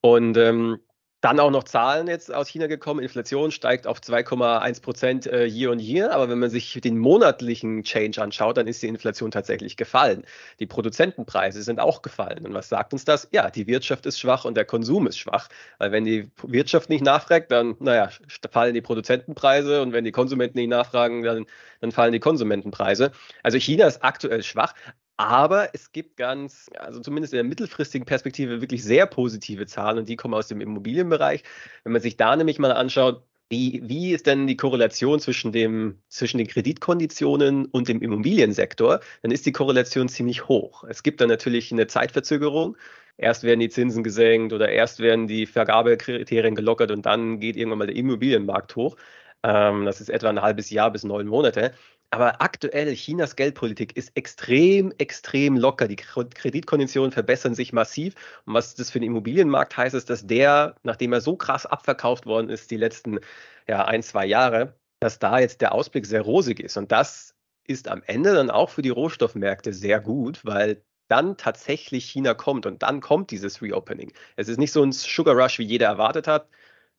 Und 0.01 0.39
ähm, 0.39 0.79
dann 1.21 1.39
auch 1.39 1.51
noch 1.51 1.65
Zahlen 1.65 2.07
jetzt 2.07 2.33
aus 2.33 2.49
China 2.49 2.67
gekommen. 2.67 3.01
Inflation 3.01 3.51
steigt 3.51 3.87
auf 3.87 3.99
2,1 3.99 4.81
Prozent 4.81 5.27
year 5.27 5.71
on 5.71 5.81
year. 5.81 6.13
Aber 6.13 6.31
wenn 6.31 6.39
man 6.39 6.49
sich 6.49 6.81
den 6.83 6.97
monatlichen 6.97 7.83
Change 7.83 8.23
anschaut, 8.23 8.57
dann 8.57 8.69
ist 8.69 8.83
die 8.83 8.87
Inflation 8.87 9.31
tatsächlich 9.31 9.77
gefallen. 9.77 10.25
Die 10.61 10.67
Produzentenpreise 10.67 11.63
sind 11.63 11.79
auch 11.79 12.01
gefallen. 12.01 12.47
Und 12.47 12.55
was 12.55 12.71
sagt 12.71 12.95
uns 12.95 13.05
das? 13.05 13.29
Ja, 13.31 13.51
die 13.51 13.67
Wirtschaft 13.67 14.07
ist 14.07 14.19
schwach 14.19 14.47
und 14.47 14.57
der 14.57 14.65
Konsum 14.65 15.09
ist 15.09 15.19
schwach. 15.19 15.49
Weil 15.77 15.93
wenn 15.93 16.05
die 16.05 16.31
Wirtschaft 16.43 16.89
nicht 16.89 17.05
nachfragt, 17.05 17.51
dann, 17.51 17.77
naja, 17.81 18.11
fallen 18.51 18.73
die 18.73 18.81
Produzentenpreise. 18.81 19.83
Und 19.83 19.93
wenn 19.93 20.05
die 20.05 20.13
Konsumenten 20.13 20.57
nicht 20.57 20.71
nachfragen, 20.71 21.23
dann, 21.23 21.47
dann 21.81 21.91
fallen 21.91 22.13
die 22.13 22.21
Konsumentenpreise. 22.21 23.11
Also 23.43 23.59
China 23.59 23.89
ist 23.89 24.05
aktuell 24.05 24.43
schwach. 24.43 24.73
Aber 25.21 25.71
es 25.75 25.91
gibt 25.91 26.17
ganz, 26.17 26.71
also 26.79 27.01
zumindest 27.01 27.33
in 27.33 27.39
der 27.39 27.45
mittelfristigen 27.45 28.07
Perspektive, 28.07 28.61
wirklich 28.61 28.85
sehr 28.85 29.05
positive 29.07 29.67
Zahlen 29.67 29.99
und 29.99 30.09
die 30.09 30.15
kommen 30.15 30.35
aus 30.35 30.47
dem 30.47 30.61
Immobilienbereich. 30.61 31.43
Wenn 31.83 31.93
man 31.93 32.01
sich 32.03 32.17
da 32.17 32.37
nämlich 32.37 32.61
mal 32.61 32.71
anschaut, 32.71 33.25
wie, 33.51 33.83
wie 33.85 34.13
ist 34.13 34.27
denn 34.27 34.47
die 34.47 34.57
Korrelation 34.57 35.19
zwischen, 35.19 35.51
dem, 35.53 36.01
zwischen 36.09 36.39
den 36.39 36.47
Kreditkonditionen 36.47 37.67
und 37.67 37.89
dem 37.89 38.01
Immobiliensektor? 38.01 39.01
Dann 39.23 39.33
ist 39.33 39.45
die 39.47 39.53
Korrelation 39.53 40.09
ziemlich 40.09 40.47
hoch. 40.47 40.85
Es 40.85 41.03
gibt 41.03 41.21
dann 41.21 41.29
natürlich 41.29 41.73
eine 41.73 41.89
Zeitverzögerung. 41.89 42.77
Erst 43.17 43.43
werden 43.43 43.59
die 43.61 43.71
Zinsen 43.71 44.05
gesenkt 44.05 44.53
oder 44.53 44.69
erst 44.69 45.01
werden 45.01 45.27
die 45.27 45.47
Vergabekriterien 45.47 46.55
gelockert 46.55 46.93
und 46.93 47.07
dann 47.07 47.41
geht 47.41 47.57
irgendwann 47.57 47.79
mal 47.81 47.87
der 47.87 47.97
Immobilienmarkt 47.97 48.77
hoch. 48.77 48.97
Ähm, 49.43 49.85
das 49.85 50.01
ist 50.01 50.11
etwa 50.11 50.29
ein 50.29 50.43
halbes 50.43 50.71
Jahr 50.71 50.93
bis 50.93 51.03
neun 51.05 51.27
Monate. 51.27 51.73
Aber 52.11 52.41
aktuell, 52.41 52.95
Chinas 52.95 53.37
Geldpolitik 53.37 53.97
ist 53.97 54.17
extrem, 54.17 54.93
extrem 54.97 55.57
locker. 55.57 55.89
Die 55.89 55.97
Kreditkonditionen 55.97 57.13
verbessern 57.13 57.55
sich 57.55 57.73
massiv. 57.73 58.15
Und 58.47 58.55
was 58.55 58.75
das 58.75 58.91
für 58.91 59.01
den 59.01 59.09
Immobilienmarkt 59.09 59.77
heißt, 59.77 59.95
ist, 59.95 60.09
dass 60.09 60.27
der, 60.27 60.77
nachdem 60.83 61.13
er 61.13 61.21
so 61.21 61.37
krass 61.37 61.67
abverkauft 61.67 62.25
worden 62.25 62.49
ist, 62.49 62.71
die 62.71 62.79
letzten 62.79 63.21
ja, 63.69 63.85
ein, 63.85 64.03
zwei 64.03 64.25
Jahre, 64.25 64.75
dass 65.01 65.19
da 65.19 65.39
jetzt 65.39 65.61
der 65.61 65.73
Ausblick 65.73 66.07
sehr 66.07 66.23
rosig 66.23 66.61
ist. 66.61 66.79
Und 66.79 66.93
das 66.93 67.35
ist 67.67 67.89
am 67.89 68.03
Ende 68.07 68.35
dann 68.35 68.51
auch 68.51 68.71
für 68.71 68.83
die 68.83 68.89
Rohstoffmärkte 68.89 69.75
sehr 69.75 70.01
gut, 70.01 70.41
weil 70.45 70.83
dann 71.09 71.37
tatsächlich 71.37 72.05
China 72.07 72.35
kommt 72.35 72.67
und 72.67 72.83
dann 72.83 73.01
kommt 73.01 73.31
dieses 73.31 73.63
Reopening. 73.63 74.13
Es 74.37 74.49
ist 74.49 74.59
nicht 74.59 74.73
so 74.73 74.83
ein 74.83 74.93
Sugar 74.93 75.35
Rush, 75.35 75.59
wie 75.59 75.65
jeder 75.65 75.87
erwartet 75.87 76.27
hat. 76.27 76.49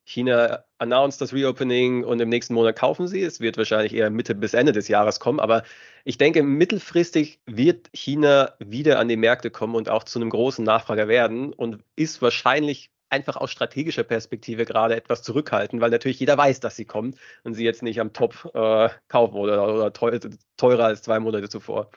China 0.10 0.64
announced 0.80 1.22
das 1.22 1.34
Reopening 1.34 2.04
und 2.04 2.20
im 2.20 2.30
nächsten 2.30 2.56
Monat 2.56 2.76
kaufen 2.76 3.08
sie. 3.08 3.22
Es 3.22 3.42
wird 3.42 3.60
wahrscheinlich 3.60 3.94
eher 3.94 4.10
Mitte 4.10 4.34
bis 4.34 4.56
Ende 4.56 4.72
des 4.72 4.88
Jahres 4.88 5.20
kommen, 5.20 5.40
aber 5.40 5.62
ich 6.04 6.18
denke, 6.18 6.42
mittelfristig 6.42 7.40
wird 7.46 7.90
China 7.94 8.56
wieder 8.58 8.98
an 8.98 9.08
die 9.08 9.18
Märkte 9.18 9.52
kommen 9.52 9.76
und 9.76 9.88
auch 9.88 10.04
zu 10.04 10.18
einem 10.18 10.32
großen 10.32 10.66
Nachfrager 10.66 11.08
werden 11.08 11.54
und 11.54 11.84
ist 11.96 12.24
wahrscheinlich 12.24 12.90
einfach 13.12 13.36
aus 13.36 13.52
strategischer 13.52 14.04
Perspektive 14.04 14.66
gerade 14.66 14.96
etwas 14.96 15.22
zurückhalten, 15.22 15.80
weil 15.80 15.92
natürlich 15.92 16.20
jeder 16.20 16.40
weiß, 16.40 16.60
dass 16.60 16.76
sie 16.76 16.86
kommen 16.86 17.16
und 17.44 17.54
sie 17.54 17.64
jetzt 17.64 17.84
nicht 17.84 18.02
am 18.02 18.12
Top 18.12 18.50
äh, 18.56 18.90
kaufen 19.10 19.36
oder, 19.36 19.76
oder 19.76 19.94
teurer 19.94 20.86
als 20.86 21.04
zwei 21.04 21.20
Monate 21.20 21.50
zuvor. 21.50 21.92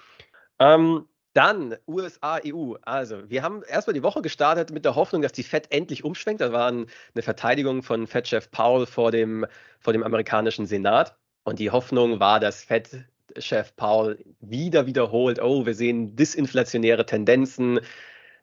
Ähm, 0.58 1.06
dann 1.34 1.76
USA, 1.86 2.38
EU. 2.44 2.74
Also, 2.82 3.28
wir 3.30 3.42
haben 3.42 3.62
erstmal 3.62 3.94
die 3.94 4.02
Woche 4.02 4.22
gestartet 4.22 4.70
mit 4.70 4.84
der 4.84 4.94
Hoffnung, 4.94 5.22
dass 5.22 5.32
die 5.32 5.42
Fed 5.42 5.70
endlich 5.70 6.04
umschwenkt. 6.04 6.40
Da 6.40 6.52
war 6.52 6.68
eine 6.68 6.86
Verteidigung 7.22 7.82
von 7.82 8.06
Fed-Chef 8.06 8.50
Powell 8.50 8.86
vor 8.86 9.10
dem, 9.10 9.46
vor 9.80 9.92
dem 9.92 10.02
amerikanischen 10.02 10.66
Senat. 10.66 11.16
Und 11.44 11.58
die 11.58 11.70
Hoffnung 11.70 12.20
war, 12.20 12.38
dass 12.40 12.62
Fed-Chef 12.64 13.74
Powell 13.76 14.18
wieder 14.40 14.86
wiederholt, 14.86 15.40
oh, 15.42 15.66
wir 15.66 15.74
sehen 15.74 16.16
disinflationäre 16.16 17.06
Tendenzen. 17.06 17.80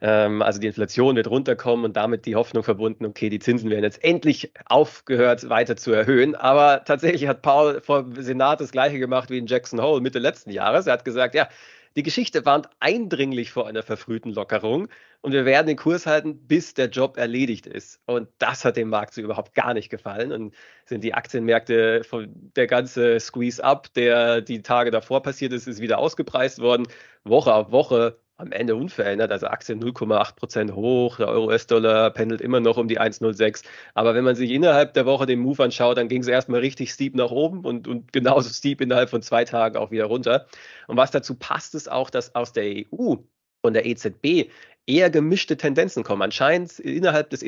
Ähm, 0.01 0.41
also 0.41 0.59
die 0.59 0.67
Inflation 0.67 1.15
wird 1.15 1.29
runterkommen 1.29 1.85
und 1.85 1.97
damit 1.97 2.25
die 2.25 2.35
Hoffnung 2.35 2.63
verbunden, 2.63 3.05
okay, 3.05 3.29
die 3.29 3.39
Zinsen 3.39 3.69
werden 3.69 3.83
jetzt 3.83 4.03
endlich 4.03 4.51
aufgehört 4.65 5.49
weiter 5.49 5.75
zu 5.75 5.91
erhöhen. 5.91 6.35
Aber 6.35 6.83
tatsächlich 6.85 7.27
hat 7.27 7.41
Paul 7.41 7.81
vor 7.81 8.03
dem 8.03 8.21
Senat 8.21 8.61
das 8.61 8.71
gleiche 8.71 8.99
gemacht 8.99 9.29
wie 9.29 9.37
in 9.37 9.47
Jackson 9.47 9.81
Hole 9.81 10.01
Mitte 10.01 10.19
letzten 10.19 10.51
Jahres. 10.51 10.87
Er 10.87 10.93
hat 10.93 11.05
gesagt, 11.05 11.35
ja, 11.35 11.49
die 11.95 12.03
Geschichte 12.03 12.45
warnt 12.45 12.69
eindringlich 12.79 13.51
vor 13.51 13.67
einer 13.67 13.83
verfrühten 13.83 14.31
Lockerung 14.31 14.87
und 15.21 15.33
wir 15.33 15.45
werden 15.45 15.67
den 15.67 15.77
Kurs 15.77 16.05
halten, 16.05 16.47
bis 16.47 16.73
der 16.73 16.89
Job 16.89 17.17
erledigt 17.17 17.65
ist. 17.65 17.99
Und 18.05 18.29
das 18.37 18.63
hat 18.63 18.77
dem 18.77 18.89
Markt 18.89 19.13
so 19.13 19.21
überhaupt 19.21 19.53
gar 19.55 19.73
nicht 19.73 19.89
gefallen 19.89 20.31
und 20.31 20.55
sind 20.85 21.03
die 21.03 21.13
Aktienmärkte 21.13 22.03
von 22.03 22.29
der 22.55 22.67
ganze 22.67 23.19
Squeeze 23.19 23.63
up, 23.63 23.93
der 23.93 24.41
die 24.41 24.61
Tage 24.61 24.91
davor 24.91 25.21
passiert 25.21 25.51
ist, 25.51 25.67
ist 25.67 25.81
wieder 25.81 25.97
ausgepreist 25.97 26.59
worden. 26.59 26.87
Woche 27.23 27.53
auf 27.53 27.71
Woche 27.71 28.19
am 28.39 28.53
Ende 28.53 28.75
unverändert, 28.75 29.31
also 29.31 29.47
Aktien 29.47 29.83
0,8 29.83 30.35
Prozent 30.35 30.73
hoch, 30.73 31.17
der 31.17 31.27
Euro-US-Dollar 31.27 32.09
pendelt 32.11 32.39
immer 32.39 32.61
noch 32.61 32.77
um 32.77 32.87
die 32.87 32.99
1,06. 32.99 33.65
Aber 33.93 34.15
wenn 34.15 34.23
man 34.23 34.35
sich 34.35 34.49
innerhalb 34.51 34.93
der 34.93 35.05
Woche 35.05 35.25
den 35.25 35.39
Move 35.39 35.61
anschaut, 35.61 35.97
dann 35.97 36.07
ging 36.07 36.21
es 36.21 36.27
erstmal 36.27 36.61
richtig 36.61 36.91
steep 36.91 37.15
nach 37.15 37.31
oben 37.31 37.65
und, 37.65 37.87
und 37.87 38.13
genauso 38.13 38.49
steep 38.49 38.79
innerhalb 38.79 39.09
von 39.09 39.21
zwei 39.21 39.43
Tagen 39.43 39.75
auch 39.75 39.91
wieder 39.91 40.05
runter. 40.05 40.47
Und 40.87 40.95
was 40.95 41.11
dazu 41.11 41.35
passt, 41.35 41.75
ist 41.75 41.91
auch, 41.91 42.09
dass 42.09 42.33
aus 42.33 42.53
der 42.53 42.63
EU 42.63 43.15
und 43.61 43.73
der 43.73 43.85
EZB 43.85 44.49
eher 44.87 45.09
gemischte 45.09 45.57
Tendenzen 45.57 46.03
kommen. 46.03 46.21
Anscheinend 46.21 46.79
innerhalb 46.79 47.29
des 47.31 47.43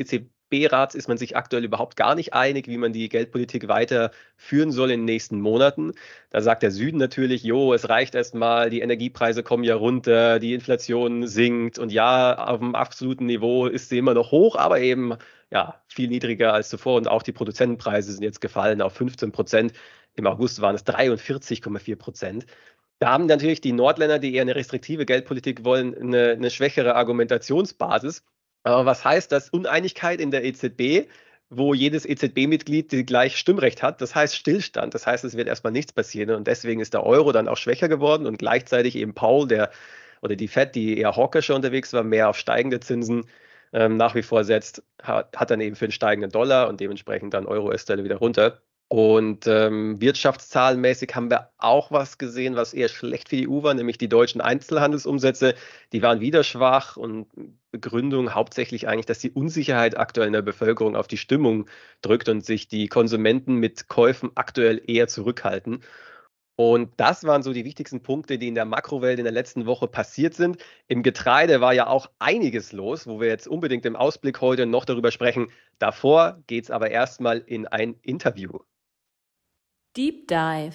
EZB-Rats 0.52 0.94
ist 0.94 1.08
man 1.08 1.18
sich 1.18 1.36
aktuell 1.36 1.64
überhaupt 1.64 1.96
gar 1.96 2.14
nicht 2.14 2.34
einig, 2.34 2.68
wie 2.68 2.76
man 2.76 2.92
die 2.92 3.08
Geldpolitik 3.08 3.68
weiterführen 3.68 4.70
soll 4.70 4.90
in 4.90 5.00
den 5.00 5.04
nächsten 5.06 5.40
Monaten. 5.40 5.92
Da 6.30 6.40
sagt 6.40 6.62
der 6.62 6.70
Süden 6.70 6.98
natürlich, 6.98 7.42
jo, 7.42 7.72
es 7.74 7.88
reicht 7.88 8.14
erstmal, 8.14 8.70
die 8.70 8.80
Energiepreise 8.80 9.42
kommen 9.42 9.64
ja 9.64 9.74
runter, 9.74 10.38
die 10.38 10.54
Inflation 10.54 11.26
sinkt 11.26 11.78
und 11.78 11.92
ja, 11.92 12.38
auf 12.46 12.60
dem 12.60 12.74
absoluten 12.74 13.26
Niveau 13.26 13.66
ist 13.66 13.88
sie 13.88 13.98
immer 13.98 14.14
noch 14.14 14.30
hoch, 14.30 14.56
aber 14.56 14.80
eben 14.80 15.14
ja, 15.50 15.82
viel 15.88 16.08
niedriger 16.08 16.54
als 16.54 16.68
zuvor 16.68 16.96
und 16.96 17.08
auch 17.08 17.22
die 17.22 17.32
Produzentenpreise 17.32 18.12
sind 18.12 18.22
jetzt 18.22 18.40
gefallen 18.40 18.80
auf 18.82 18.94
15 18.94 19.32
Prozent. 19.32 19.72
Im 20.14 20.26
August 20.26 20.60
waren 20.60 20.74
es 20.74 20.86
43,4 20.86 21.96
Prozent. 21.96 22.46
Da 22.98 23.10
haben 23.10 23.26
natürlich 23.26 23.60
die 23.60 23.72
Nordländer, 23.72 24.18
die 24.18 24.34
eher 24.34 24.42
eine 24.42 24.54
restriktive 24.54 25.04
Geldpolitik 25.06 25.64
wollen, 25.64 25.94
eine, 25.94 26.30
eine 26.30 26.50
schwächere 26.50 26.94
Argumentationsbasis. 26.94 28.22
Aber 28.64 28.86
was 28.86 29.04
heißt 29.04 29.32
das? 29.32 29.50
Uneinigkeit 29.50 30.20
in 30.20 30.30
der 30.30 30.44
EZB, 30.44 31.08
wo 31.50 31.74
jedes 31.74 32.06
EZB-Mitglied 32.06 33.06
gleich 33.06 33.36
Stimmrecht 33.36 33.82
hat. 33.82 34.00
Das 34.00 34.14
heißt 34.14 34.36
Stillstand. 34.36 34.94
Das 34.94 35.06
heißt, 35.06 35.24
es 35.24 35.36
wird 35.36 35.48
erstmal 35.48 35.72
nichts 35.72 35.92
passieren. 35.92 36.30
Und 36.36 36.46
deswegen 36.46 36.80
ist 36.80 36.94
der 36.94 37.04
Euro 37.04 37.32
dann 37.32 37.48
auch 37.48 37.56
schwächer 37.56 37.88
geworden 37.88 38.26
und 38.26 38.38
gleichzeitig 38.38 38.96
eben 38.96 39.14
Paul, 39.14 39.48
der 39.48 39.70
oder 40.22 40.36
die 40.36 40.48
Fed, 40.48 40.74
die 40.74 40.98
eher 40.98 41.16
hawkischer 41.16 41.54
unterwegs 41.54 41.92
war, 41.92 42.04
mehr 42.04 42.28
auf 42.28 42.38
steigende 42.38 42.80
Zinsen 42.80 43.26
ähm, 43.72 43.96
nach 43.96 44.14
wie 44.14 44.22
vor 44.22 44.44
setzt, 44.44 44.82
hat, 45.02 45.36
hat, 45.36 45.50
dann 45.50 45.60
eben 45.60 45.76
für 45.76 45.86
den 45.86 45.92
steigenden 45.92 46.30
Dollar 46.30 46.68
und 46.68 46.80
dementsprechend 46.80 47.34
dann 47.34 47.46
Euro-US-Stelle 47.46 48.04
wieder 48.04 48.16
runter. 48.16 48.62
Und 48.92 49.46
ähm, 49.46 50.02
wirtschaftszahlenmäßig 50.02 51.14
haben 51.14 51.30
wir 51.30 51.48
auch 51.56 51.90
was 51.92 52.18
gesehen, 52.18 52.56
was 52.56 52.74
eher 52.74 52.88
schlecht 52.90 53.30
für 53.30 53.36
die 53.36 53.48
EU 53.48 53.62
war, 53.62 53.72
nämlich 53.72 53.96
die 53.96 54.10
deutschen 54.10 54.42
Einzelhandelsumsätze. 54.42 55.54
Die 55.94 56.02
waren 56.02 56.20
wieder 56.20 56.44
schwach 56.44 56.98
und 56.98 57.26
Begründung 57.70 58.34
hauptsächlich 58.34 58.88
eigentlich, 58.88 59.06
dass 59.06 59.18
die 59.18 59.30
Unsicherheit 59.30 59.96
aktuell 59.96 60.26
in 60.26 60.34
der 60.34 60.42
Bevölkerung 60.42 60.94
auf 60.94 61.08
die 61.08 61.16
Stimmung 61.16 61.70
drückt 62.02 62.28
und 62.28 62.44
sich 62.44 62.68
die 62.68 62.86
Konsumenten 62.88 63.54
mit 63.54 63.88
Käufen 63.88 64.30
aktuell 64.34 64.82
eher 64.86 65.08
zurückhalten. 65.08 65.82
Und 66.56 66.92
das 66.98 67.24
waren 67.24 67.42
so 67.42 67.54
die 67.54 67.64
wichtigsten 67.64 68.02
Punkte, 68.02 68.36
die 68.36 68.48
in 68.48 68.54
der 68.54 68.66
Makrowelt 68.66 69.18
in 69.18 69.24
der 69.24 69.32
letzten 69.32 69.64
Woche 69.64 69.88
passiert 69.88 70.34
sind. 70.34 70.58
Im 70.86 71.02
Getreide 71.02 71.62
war 71.62 71.72
ja 71.72 71.86
auch 71.86 72.10
einiges 72.18 72.72
los, 72.72 73.06
wo 73.06 73.20
wir 73.20 73.28
jetzt 73.28 73.48
unbedingt 73.48 73.86
im 73.86 73.96
Ausblick 73.96 74.42
heute 74.42 74.66
noch 74.66 74.84
darüber 74.84 75.10
sprechen. 75.10 75.50
Davor 75.78 76.42
geht 76.46 76.64
es 76.64 76.70
aber 76.70 76.90
erstmal 76.90 77.38
in 77.38 77.66
ein 77.66 77.94
Interview. 78.02 78.58
Deep 79.94 80.26
Dive. 80.26 80.74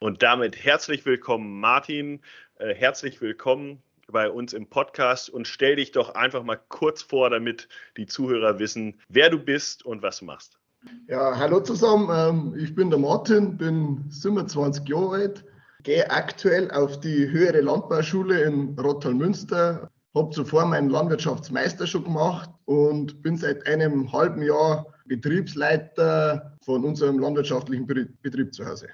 Und 0.00 0.24
damit 0.24 0.64
herzlich 0.64 1.06
willkommen, 1.06 1.60
Martin. 1.60 2.20
Äh, 2.56 2.74
herzlich 2.74 3.20
willkommen 3.20 3.84
bei 4.08 4.28
uns 4.28 4.52
im 4.52 4.66
Podcast 4.66 5.30
und 5.30 5.46
stell 5.46 5.76
dich 5.76 5.92
doch 5.92 6.16
einfach 6.16 6.42
mal 6.42 6.58
kurz 6.70 7.02
vor, 7.02 7.30
damit 7.30 7.68
die 7.96 8.06
Zuhörer 8.06 8.58
wissen, 8.58 8.98
wer 9.08 9.30
du 9.30 9.38
bist 9.38 9.86
und 9.86 10.02
was 10.02 10.18
du 10.18 10.24
machst. 10.24 10.58
Ja, 11.06 11.38
hallo 11.38 11.60
zusammen. 11.60 12.08
Ähm, 12.10 12.58
ich 12.58 12.74
bin 12.74 12.90
der 12.90 12.98
Martin, 12.98 13.56
bin 13.56 14.04
27 14.08 14.88
Jahre 14.88 15.10
alt, 15.10 15.44
gehe 15.84 16.10
aktuell 16.10 16.68
auf 16.72 16.98
die 16.98 17.30
höhere 17.30 17.60
Landbauschule 17.60 18.42
in 18.42 18.76
Rottal-Münster, 18.76 19.88
habe 20.16 20.30
zuvor 20.30 20.66
meinen 20.66 20.90
Landwirtschaftsmeister 20.90 21.86
schon 21.86 22.02
gemacht 22.02 22.50
und 22.64 23.22
bin 23.22 23.36
seit 23.36 23.64
einem 23.68 24.12
halben 24.12 24.42
Jahr 24.42 24.84
Betriebsleiter 25.10 26.56
von 26.64 26.84
unserem 26.84 27.18
landwirtschaftlichen 27.18 27.84
Betrieb 27.84 28.54
zu 28.54 28.64
Hause. 28.64 28.86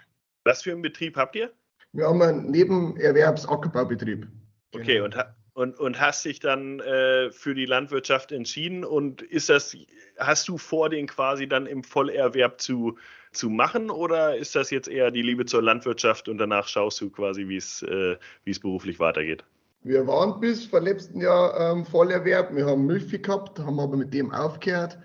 Was 0.44 0.62
für 0.62 0.72
einen 0.72 0.80
Betrieb 0.80 1.14
habt 1.14 1.36
ihr? 1.36 1.52
Wir 1.92 2.06
haben 2.06 2.22
einen 2.22 2.50
Nebenerwerbsackerbaubetrieb. 2.50 4.26
Okay, 4.74 4.94
genau. 4.94 5.04
und, 5.04 5.16
und, 5.52 5.78
und 5.78 6.00
hast 6.00 6.24
dich 6.24 6.40
dann 6.40 6.80
äh, 6.80 7.30
für 7.30 7.54
die 7.54 7.66
Landwirtschaft 7.66 8.32
entschieden 8.32 8.82
und 8.82 9.20
ist 9.20 9.50
das, 9.50 9.76
hast 10.16 10.48
du 10.48 10.56
vor, 10.56 10.88
den 10.88 11.06
quasi 11.06 11.46
dann 11.46 11.66
im 11.66 11.84
Vollerwerb 11.84 12.62
zu, 12.62 12.96
zu 13.32 13.50
machen 13.50 13.90
oder 13.90 14.38
ist 14.38 14.56
das 14.56 14.70
jetzt 14.70 14.88
eher 14.88 15.10
die 15.10 15.22
Liebe 15.22 15.44
zur 15.44 15.62
Landwirtschaft 15.62 16.30
und 16.30 16.38
danach 16.38 16.66
schaust 16.66 16.98
du 17.02 17.10
quasi, 17.10 17.46
wie 17.46 17.58
es 17.58 17.82
äh, 17.82 18.16
beruflich 18.62 18.98
weitergeht? 18.98 19.44
Wir 19.82 20.06
waren 20.06 20.40
bis 20.40 20.64
vor 20.64 20.80
letzten 20.80 21.20
Jahr 21.20 21.72
ähm, 21.72 21.84
Vollerwerb. 21.84 22.56
Wir 22.56 22.64
haben 22.64 22.86
Milchvieh 22.86 23.20
gehabt, 23.20 23.58
haben 23.58 23.78
aber 23.78 23.98
mit 23.98 24.14
dem 24.14 24.32
aufgehört. 24.32 24.98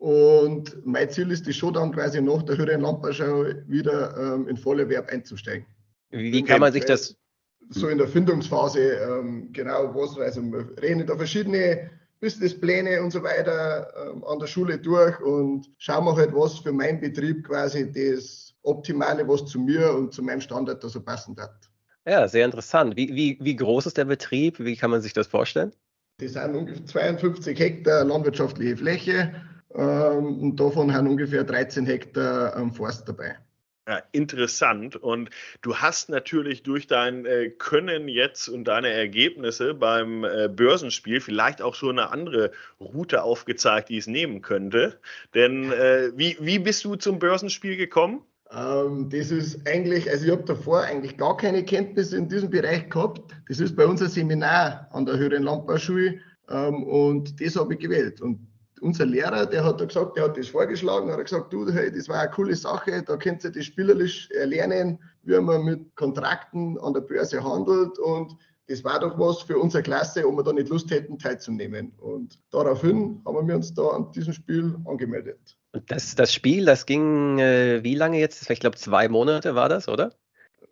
Und 0.00 0.74
mein 0.86 1.10
Ziel 1.10 1.30
ist 1.30 1.46
es 1.46 1.56
schon 1.56 1.74
dann 1.74 1.92
quasi 1.92 2.22
nach 2.22 2.42
der 2.44 2.56
höheren 2.56 2.80
Lampenschau 2.80 3.44
wieder 3.66 4.16
ähm, 4.16 4.48
in 4.48 4.56
Vollerwerb 4.56 5.10
einzusteigen. 5.12 5.66
Wie 6.08 6.42
kann 6.42 6.60
man 6.60 6.72
sich 6.72 6.86
das? 6.86 7.16
So 7.68 7.86
in 7.88 7.98
der 7.98 8.08
Findungsphase, 8.08 8.80
ähm, 8.80 9.52
genau 9.52 9.94
was, 9.94 10.18
also 10.18 10.40
wir 10.40 10.70
reden 10.80 11.06
da 11.06 11.14
verschiedene 11.14 11.90
Businesspläne 12.18 13.02
und 13.02 13.10
so 13.10 13.22
weiter 13.22 13.92
ähm, 14.10 14.24
an 14.24 14.38
der 14.38 14.46
Schule 14.46 14.78
durch 14.78 15.20
und 15.20 15.70
schauen 15.76 16.06
wir 16.06 16.16
halt, 16.16 16.34
was 16.34 16.60
für 16.60 16.72
meinen 16.72 16.98
Betrieb 16.98 17.46
quasi 17.46 17.92
das 17.92 18.54
Optimale, 18.62 19.28
was 19.28 19.44
zu 19.44 19.60
mir 19.60 19.92
und 19.94 20.14
zu 20.14 20.22
meinem 20.22 20.40
Standard 20.40 20.82
da 20.82 20.88
so 20.88 21.02
passen 21.02 21.36
hat. 21.38 21.68
Ja, 22.06 22.26
sehr 22.26 22.46
interessant. 22.46 22.96
Wie, 22.96 23.14
wie, 23.14 23.38
wie 23.38 23.54
groß 23.54 23.84
ist 23.84 23.98
der 23.98 24.06
Betrieb? 24.06 24.60
Wie 24.60 24.76
kann 24.76 24.90
man 24.90 25.02
sich 25.02 25.12
das 25.12 25.26
vorstellen? 25.26 25.74
Das 26.16 26.32
sind 26.32 26.54
ungefähr 26.54 26.86
52 26.86 27.58
Hektar 27.58 28.04
landwirtschaftliche 28.04 28.78
Fläche 28.78 29.34
und 29.70 30.56
davon 30.56 30.92
haben 30.92 31.06
ungefähr 31.06 31.44
13 31.44 31.86
Hektar 31.86 32.56
ähm, 32.56 32.72
Forst 32.72 33.08
dabei. 33.08 33.36
Ja, 33.88 34.02
interessant. 34.12 34.94
Und 34.94 35.30
du 35.62 35.76
hast 35.76 36.10
natürlich 36.10 36.62
durch 36.62 36.86
dein 36.86 37.24
äh, 37.24 37.50
Können 37.50 38.08
jetzt 38.08 38.48
und 38.48 38.64
deine 38.64 38.88
Ergebnisse 38.88 39.74
beim 39.74 40.22
äh, 40.22 40.48
Börsenspiel 40.48 41.20
vielleicht 41.20 41.60
auch 41.60 41.74
schon 41.74 41.98
eine 41.98 42.12
andere 42.12 42.52
Route 42.78 43.22
aufgezeigt, 43.22 43.88
die 43.88 43.96
es 43.96 44.06
nehmen 44.06 44.42
könnte. 44.42 45.00
Denn 45.34 45.72
äh, 45.72 46.12
wie, 46.14 46.36
wie 46.40 46.58
bist 46.58 46.84
du 46.84 46.94
zum 46.94 47.18
Börsenspiel 47.18 47.76
gekommen? 47.76 48.22
Ähm, 48.52 49.08
das 49.10 49.30
ist 49.30 49.66
eigentlich, 49.66 50.10
also 50.10 50.24
ich 50.24 50.30
habe 50.30 50.44
davor 50.44 50.82
eigentlich 50.82 51.16
gar 51.16 51.36
keine 51.36 51.64
Kenntnisse 51.64 52.16
in 52.16 52.28
diesem 52.28 52.50
Bereich 52.50 52.90
gehabt. 52.90 53.32
Das 53.48 53.60
ist 53.60 53.74
bei 53.74 53.86
uns 53.86 54.02
ein 54.02 54.08
Seminar 54.08 54.88
an 54.92 55.06
der 55.06 55.16
Höheren 55.16 55.42
Landbauschule 55.42 56.20
ähm, 56.48 56.84
und 56.84 57.40
das 57.40 57.56
habe 57.56 57.74
ich 57.74 57.80
gewählt. 57.80 58.20
Und 58.20 58.49
unser 58.80 59.06
Lehrer, 59.06 59.46
der 59.46 59.64
hat 59.64 59.80
da 59.80 59.84
gesagt, 59.84 60.16
der 60.16 60.24
hat 60.24 60.36
das 60.36 60.48
vorgeschlagen, 60.48 61.10
hat 61.10 61.24
gesagt, 61.24 61.52
du, 61.52 61.70
hey, 61.70 61.92
das 61.92 62.08
war 62.08 62.20
eine 62.20 62.30
coole 62.30 62.54
Sache, 62.56 63.02
da 63.02 63.16
könnt 63.16 63.44
ihr 63.44 63.50
das 63.50 63.64
spielerisch 63.64 64.30
erlernen, 64.30 64.98
wie 65.22 65.38
man 65.40 65.64
mit 65.64 65.96
Kontrakten 65.96 66.78
an 66.78 66.94
der 66.94 67.02
Börse 67.02 67.42
handelt 67.42 67.98
und 67.98 68.36
das 68.70 68.84
war 68.84 69.00
doch 69.00 69.18
was 69.18 69.42
für 69.42 69.58
unsere 69.58 69.82
Klasse, 69.82 70.26
ob 70.26 70.36
wir 70.36 70.44
da 70.44 70.52
nicht 70.52 70.68
Lust 70.68 70.92
hätten, 70.92 71.18
teilzunehmen. 71.18 71.92
Und 71.98 72.38
daraufhin 72.52 73.20
haben 73.26 73.48
wir 73.48 73.56
uns 73.56 73.74
da 73.74 73.82
an 73.88 74.12
diesem 74.12 74.32
Spiel 74.32 74.76
angemeldet. 74.84 75.58
Und 75.72 75.90
das, 75.90 76.14
das 76.14 76.32
Spiel, 76.32 76.64
das 76.64 76.86
ging 76.86 77.40
äh, 77.40 77.82
wie 77.82 77.96
lange 77.96 78.20
jetzt? 78.20 78.48
Ich 78.48 78.60
glaube, 78.60 78.76
zwei 78.76 79.08
Monate 79.08 79.56
war 79.56 79.68
das, 79.68 79.88
oder? 79.88 80.14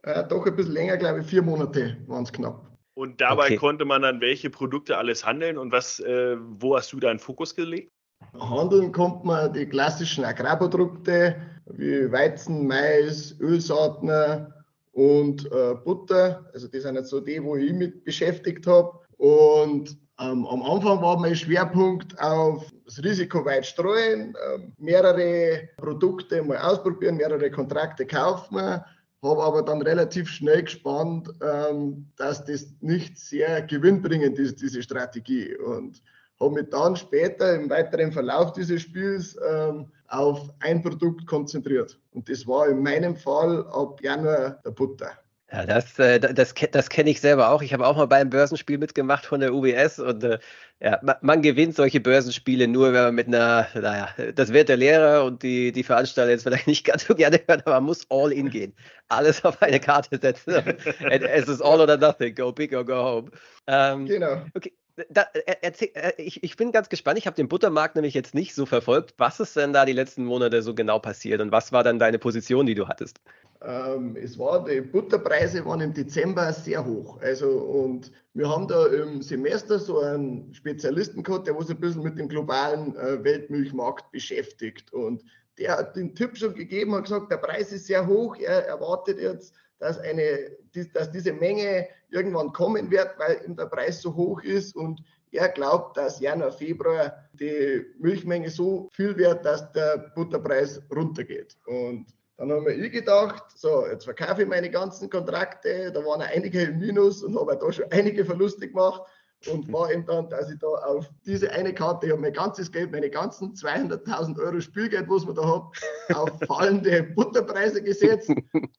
Äh, 0.02 0.22
doch 0.28 0.46
ein 0.46 0.54
bisschen 0.54 0.74
länger, 0.74 0.96
glaube 0.96 1.20
ich, 1.20 1.26
vier 1.26 1.42
Monate 1.42 1.96
waren 2.06 2.22
es 2.22 2.32
knapp. 2.32 2.68
Und 2.94 3.20
dabei 3.20 3.46
okay. 3.46 3.56
konnte 3.56 3.84
man 3.84 4.02
dann 4.02 4.20
welche 4.20 4.48
Produkte 4.48 4.96
alles 4.96 5.26
handeln 5.26 5.58
und 5.58 5.72
was, 5.72 5.98
äh, 5.98 6.36
wo 6.38 6.76
hast 6.76 6.92
du 6.92 7.00
deinen 7.00 7.18
Fokus 7.18 7.56
gelegt? 7.56 7.92
Handeln 8.40 8.92
kommt 8.92 9.24
man 9.24 9.52
die 9.52 9.66
klassischen 9.66 10.24
Agrarprodukte 10.24 11.36
wie 11.66 12.10
Weizen, 12.10 12.66
Mais, 12.66 13.38
Ölsaaten 13.40 14.52
und 14.92 15.50
äh, 15.52 15.74
Butter. 15.84 16.48
Also 16.52 16.68
das 16.68 16.82
sind 16.82 16.94
jetzt 16.94 17.10
so 17.10 17.20
die, 17.20 17.42
wo 17.42 17.56
ich 17.56 17.72
mit 17.72 18.04
beschäftigt 18.04 18.66
habe. 18.66 18.98
Und 19.16 19.96
ähm, 20.20 20.46
am 20.46 20.62
Anfang 20.62 21.00
war 21.02 21.18
mein 21.18 21.36
Schwerpunkt 21.36 22.18
auf 22.20 22.66
das 22.84 23.02
Risiko 23.02 23.44
weit 23.44 23.66
streuen, 23.66 24.34
äh, 24.34 24.58
mehrere 24.78 25.68
Produkte 25.76 26.42
mal 26.42 26.58
ausprobieren, 26.58 27.16
mehrere 27.16 27.50
Kontrakte 27.50 28.06
kaufen. 28.06 28.58
Habe 28.58 29.42
aber 29.42 29.62
dann 29.62 29.82
relativ 29.82 30.28
schnell 30.28 30.62
gespannt, 30.62 31.28
ähm, 31.42 32.06
dass 32.16 32.44
das 32.44 32.72
nicht 32.80 33.18
sehr 33.18 33.62
gewinnbringend 33.62 34.38
ist, 34.38 34.60
diese 34.62 34.82
Strategie. 34.82 35.56
Und 35.56 36.02
habe 36.40 36.54
mich 36.54 36.70
dann 36.70 36.96
später 36.96 37.54
im 37.54 37.68
weiteren 37.70 38.12
Verlauf 38.12 38.52
dieses 38.52 38.82
Spiels 38.82 39.38
ähm, 39.48 39.90
auf 40.08 40.50
ein 40.60 40.82
Produkt 40.82 41.26
konzentriert. 41.26 41.98
Und 42.12 42.28
das 42.28 42.46
war 42.46 42.68
in 42.68 42.82
meinem 42.82 43.16
Fall 43.16 43.66
ab 43.68 44.00
Januar 44.02 44.60
der 44.64 44.70
Butter. 44.70 45.10
Ja, 45.50 45.64
das, 45.64 45.98
äh, 45.98 46.20
das, 46.20 46.52
das 46.72 46.90
kenne 46.90 47.08
ich 47.08 47.22
selber 47.22 47.48
auch. 47.48 47.62
Ich 47.62 47.72
habe 47.72 47.86
auch 47.86 47.96
mal 47.96 48.06
beim 48.06 48.28
Börsenspiel 48.28 48.76
mitgemacht 48.76 49.24
von 49.24 49.40
der 49.40 49.54
UBS 49.54 49.98
und 49.98 50.22
äh, 50.22 50.38
ja, 50.78 50.98
man, 51.02 51.16
man, 51.22 51.40
gewinnt 51.40 51.74
solche 51.74 52.00
Börsenspiele 52.00 52.68
nur, 52.68 52.92
wenn 52.92 53.02
man 53.02 53.14
mit 53.14 53.28
einer, 53.28 53.66
naja, 53.74 54.10
das 54.34 54.52
wird 54.52 54.68
der 54.68 54.76
Lehrer 54.76 55.24
und 55.24 55.42
die, 55.42 55.72
die 55.72 55.82
Veranstalter 55.82 56.30
jetzt 56.30 56.42
vielleicht 56.42 56.66
nicht 56.66 56.84
ganz 56.84 57.06
so 57.06 57.14
gerne 57.14 57.40
hören, 57.48 57.62
aber 57.64 57.76
man 57.76 57.84
muss 57.84 58.06
all 58.10 58.30
in 58.30 58.50
gehen. 58.50 58.74
Alles 59.08 59.42
auf 59.42 59.62
eine 59.62 59.80
Karte 59.80 60.18
setzen. 60.20 60.54
es 61.10 61.48
ist 61.48 61.62
all 61.62 61.80
or 61.80 61.96
nothing, 61.96 62.34
go 62.34 62.52
big 62.52 62.74
or 62.74 62.84
go 62.84 63.02
home. 63.02 63.30
Ähm, 63.66 64.04
genau. 64.04 64.42
Okay, 64.54 64.74
da, 65.10 65.26
äh, 65.32 65.56
erzähl, 65.62 65.90
äh, 65.94 66.12
ich, 66.16 66.42
ich, 66.42 66.56
bin 66.56 66.72
ganz 66.72 66.88
gespannt. 66.88 67.18
Ich 67.18 67.26
habe 67.26 67.36
den 67.36 67.48
Buttermarkt 67.48 67.94
nämlich 67.94 68.14
jetzt 68.14 68.34
nicht 68.34 68.54
so 68.54 68.66
verfolgt. 68.66 69.14
Was 69.18 69.40
ist 69.40 69.56
denn 69.56 69.72
da 69.72 69.84
die 69.84 69.92
letzten 69.92 70.24
Monate 70.24 70.62
so 70.62 70.74
genau 70.74 70.98
passiert 70.98 71.40
und 71.40 71.52
was 71.52 71.72
war 71.72 71.84
dann 71.84 71.98
deine 71.98 72.18
Position, 72.18 72.66
die 72.66 72.74
du 72.74 72.88
hattest? 72.88 73.20
Ähm, 73.60 74.16
es 74.16 74.38
war, 74.38 74.64
die 74.64 74.80
Butterpreise 74.80 75.64
waren 75.64 75.80
im 75.80 75.92
Dezember 75.92 76.52
sehr 76.52 76.84
hoch. 76.84 77.20
Also, 77.20 77.48
und 77.48 78.12
wir 78.34 78.48
haben 78.48 78.68
da 78.68 78.86
im 78.86 79.20
Semester 79.22 79.78
so 79.78 80.00
einen 80.00 80.54
Spezialisten 80.54 81.22
gehabt, 81.22 81.48
der 81.48 81.60
sich 81.60 81.70
ein 81.70 81.80
bisschen 81.80 82.02
mit 82.02 82.18
dem 82.18 82.28
globalen 82.28 82.96
äh, 82.96 83.22
Weltmilchmarkt 83.24 84.12
beschäftigt. 84.12 84.92
Und 84.92 85.24
der 85.58 85.76
hat 85.76 85.96
den 85.96 86.14
Tipp 86.14 86.36
schon 86.36 86.54
gegeben, 86.54 86.94
hat 86.94 87.04
gesagt, 87.04 87.32
der 87.32 87.38
Preis 87.38 87.72
ist 87.72 87.86
sehr 87.86 88.06
hoch. 88.06 88.36
Er 88.36 88.66
erwartet 88.66 89.20
jetzt 89.20 89.54
dass, 89.78 89.98
eine, 89.98 90.56
dass 90.92 91.10
diese 91.10 91.32
Menge 91.32 91.88
irgendwann 92.10 92.52
kommen 92.52 92.90
wird, 92.90 93.10
weil 93.18 93.40
der 93.46 93.66
Preis 93.66 94.00
so 94.00 94.14
hoch 94.14 94.42
ist. 94.42 94.74
Und 94.74 95.02
er 95.30 95.48
glaubt, 95.48 95.96
dass 95.96 96.20
Januar, 96.20 96.52
Februar 96.52 97.28
die 97.32 97.84
Milchmenge 97.98 98.50
so 98.50 98.88
viel 98.92 99.16
wird, 99.16 99.44
dass 99.44 99.70
der 99.72 100.12
Butterpreis 100.14 100.82
runtergeht. 100.94 101.56
Und 101.66 102.06
dann 102.36 102.52
haben 102.52 102.66
wir 102.66 102.88
gedacht, 102.88 103.44
so, 103.56 103.86
jetzt 103.86 104.04
verkaufe 104.04 104.42
ich 104.42 104.48
meine 104.48 104.70
ganzen 104.70 105.10
Kontrakte, 105.10 105.90
da 105.92 106.04
waren 106.04 106.22
einige 106.22 106.62
im 106.62 106.78
Minus 106.78 107.22
und 107.22 107.38
habe 107.38 107.58
da 107.60 107.72
schon 107.72 107.90
einige 107.90 108.24
Verluste 108.24 108.68
gemacht 108.68 109.02
und 109.46 109.72
war 109.72 109.90
eben 109.92 110.04
dann, 110.04 110.28
dass 110.28 110.50
ich 110.50 110.58
da 110.58 110.66
auf 110.66 111.08
diese 111.24 111.50
eine 111.52 111.72
Karte, 111.72 112.06
ich 112.06 112.12
habe 112.12 112.22
mein 112.22 112.32
ganzes 112.32 112.70
Geld, 112.72 112.90
meine 112.90 113.08
ganzen 113.08 113.54
200.000 113.54 114.38
Euro 114.40 114.60
Spielgeld, 114.60 115.08
was 115.08 115.24
man 115.24 115.36
da 115.36 115.46
hat, 115.46 116.16
auf 116.16 116.30
fallende 116.46 117.04
Butterpreise 117.14 117.82
gesetzt 117.82 118.30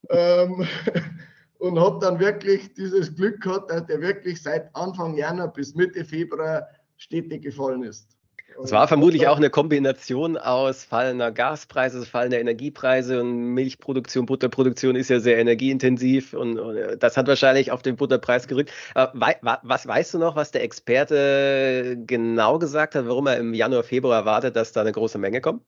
ähm, 0.09 0.67
und 1.59 1.79
habe 1.79 1.99
dann 1.99 2.19
wirklich 2.19 2.73
dieses 2.73 3.15
Glück 3.15 3.41
gehabt, 3.41 3.71
dass 3.71 3.85
der 3.85 4.01
wirklich 4.01 4.41
seit 4.41 4.75
Anfang 4.75 5.15
Januar 5.15 5.51
bis 5.53 5.75
Mitte 5.75 6.03
Februar 6.03 6.67
stetig 6.97 7.43
gefallen 7.43 7.83
ist. 7.83 8.18
Es 8.61 8.71
war 8.71 8.87
vermutlich 8.87 9.27
auch 9.27 9.37
eine 9.37 9.49
Kombination 9.49 10.37
aus 10.37 10.83
fallender 10.83 11.31
Gaspreise, 11.31 12.05
fallender 12.05 12.39
Energiepreise 12.39 13.21
und 13.21 13.53
Milchproduktion, 13.53 14.25
Butterproduktion 14.25 14.97
ist 14.97 15.09
ja 15.09 15.19
sehr 15.19 15.37
energieintensiv 15.37 16.33
und, 16.33 16.59
und 16.59 16.75
äh, 16.75 16.97
das 16.97 17.15
hat 17.15 17.27
wahrscheinlich 17.27 17.71
auf 17.71 17.81
den 17.81 17.95
Butterpreis 17.95 18.47
gerückt. 18.47 18.71
was 18.93 19.87
weißt 19.87 20.13
du 20.13 20.17
noch, 20.17 20.35
was 20.35 20.51
der 20.51 20.63
Experte 20.63 21.97
genau 22.05 22.59
gesagt 22.59 22.95
hat, 22.95 23.07
warum 23.07 23.27
er 23.27 23.37
im 23.37 23.53
Januar, 23.53 23.83
Februar 23.83 24.17
erwartet, 24.17 24.55
dass 24.55 24.73
da 24.73 24.81
eine 24.81 24.91
große 24.91 25.17
Menge 25.17 25.39
kommt? 25.39 25.63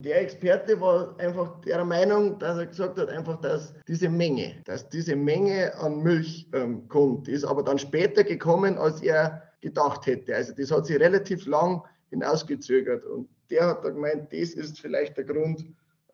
Der 0.00 0.20
Experte 0.20 0.80
war 0.80 1.18
einfach 1.18 1.60
der 1.62 1.84
Meinung, 1.84 2.38
dass 2.38 2.58
er 2.58 2.66
gesagt 2.66 2.98
hat, 2.98 3.08
einfach, 3.08 3.40
dass 3.40 3.74
diese 3.88 4.08
Menge, 4.08 4.62
dass 4.64 4.88
diese 4.88 5.16
Menge 5.16 5.74
an 5.76 6.02
Milch 6.02 6.48
ähm, 6.52 6.86
kommt, 6.88 7.26
ist 7.26 7.44
aber 7.44 7.64
dann 7.64 7.78
später 7.78 8.22
gekommen, 8.22 8.78
als 8.78 9.02
er 9.02 9.42
gedacht 9.60 10.06
hätte. 10.06 10.36
Also 10.36 10.52
das 10.56 10.70
hat 10.70 10.86
sich 10.86 11.00
relativ 11.00 11.46
lang 11.46 11.82
hinausgezögert. 12.10 13.04
Und 13.04 13.28
der 13.50 13.66
hat 13.66 13.84
da 13.84 13.90
gemeint, 13.90 14.32
das 14.32 14.50
ist 14.50 14.80
vielleicht 14.80 15.16
der 15.16 15.24
Grund, 15.24 15.64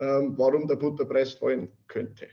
ähm, 0.00 0.34
warum 0.36 0.66
der 0.66 0.76
Butterpreis 0.76 1.34
fallen 1.34 1.68
könnte. 1.88 2.28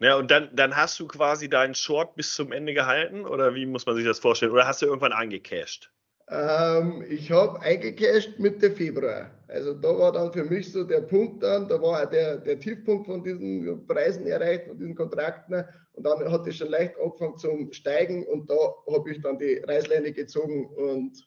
Ja, 0.00 0.16
und 0.16 0.30
dann, 0.30 0.50
dann 0.54 0.76
hast 0.76 0.98
du 0.98 1.06
quasi 1.06 1.48
deinen 1.48 1.74
Short 1.74 2.16
bis 2.16 2.34
zum 2.34 2.52
Ende 2.52 2.74
gehalten 2.74 3.24
oder 3.24 3.54
wie 3.54 3.66
muss 3.66 3.86
man 3.86 3.96
sich 3.96 4.04
das 4.04 4.18
vorstellen? 4.18 4.52
Oder 4.52 4.66
hast 4.66 4.82
du 4.82 4.86
irgendwann 4.86 5.12
eingecashed? 5.12 5.90
Ähm, 6.28 7.04
ich 7.08 7.30
habe 7.30 7.60
eingecashed 7.60 8.38
Mitte 8.38 8.70
Februar. 8.70 9.30
Also 9.48 9.74
da 9.74 9.96
war 9.96 10.10
dann 10.12 10.32
für 10.32 10.44
mich 10.44 10.72
so 10.72 10.82
der 10.82 11.02
Punkt 11.02 11.42
dann, 11.42 11.68
da 11.68 11.80
war 11.80 12.06
der, 12.06 12.38
der 12.38 12.58
Tiefpunkt 12.58 13.06
von 13.06 13.22
diesen 13.22 13.86
Preisen 13.86 14.26
erreicht, 14.26 14.66
von 14.66 14.78
diesen 14.78 14.94
Kontrakten. 14.94 15.64
Und 15.92 16.04
dann 16.04 16.32
hat 16.32 16.46
es 16.46 16.56
schon 16.56 16.70
leicht 16.70 16.98
angefangen 16.98 17.38
zum 17.38 17.72
Steigen 17.72 18.26
und 18.26 18.50
da 18.50 18.56
habe 18.90 19.10
ich 19.12 19.20
dann 19.20 19.38
die 19.38 19.58
Reißleine 19.58 20.12
gezogen 20.12 20.66
und 20.66 21.24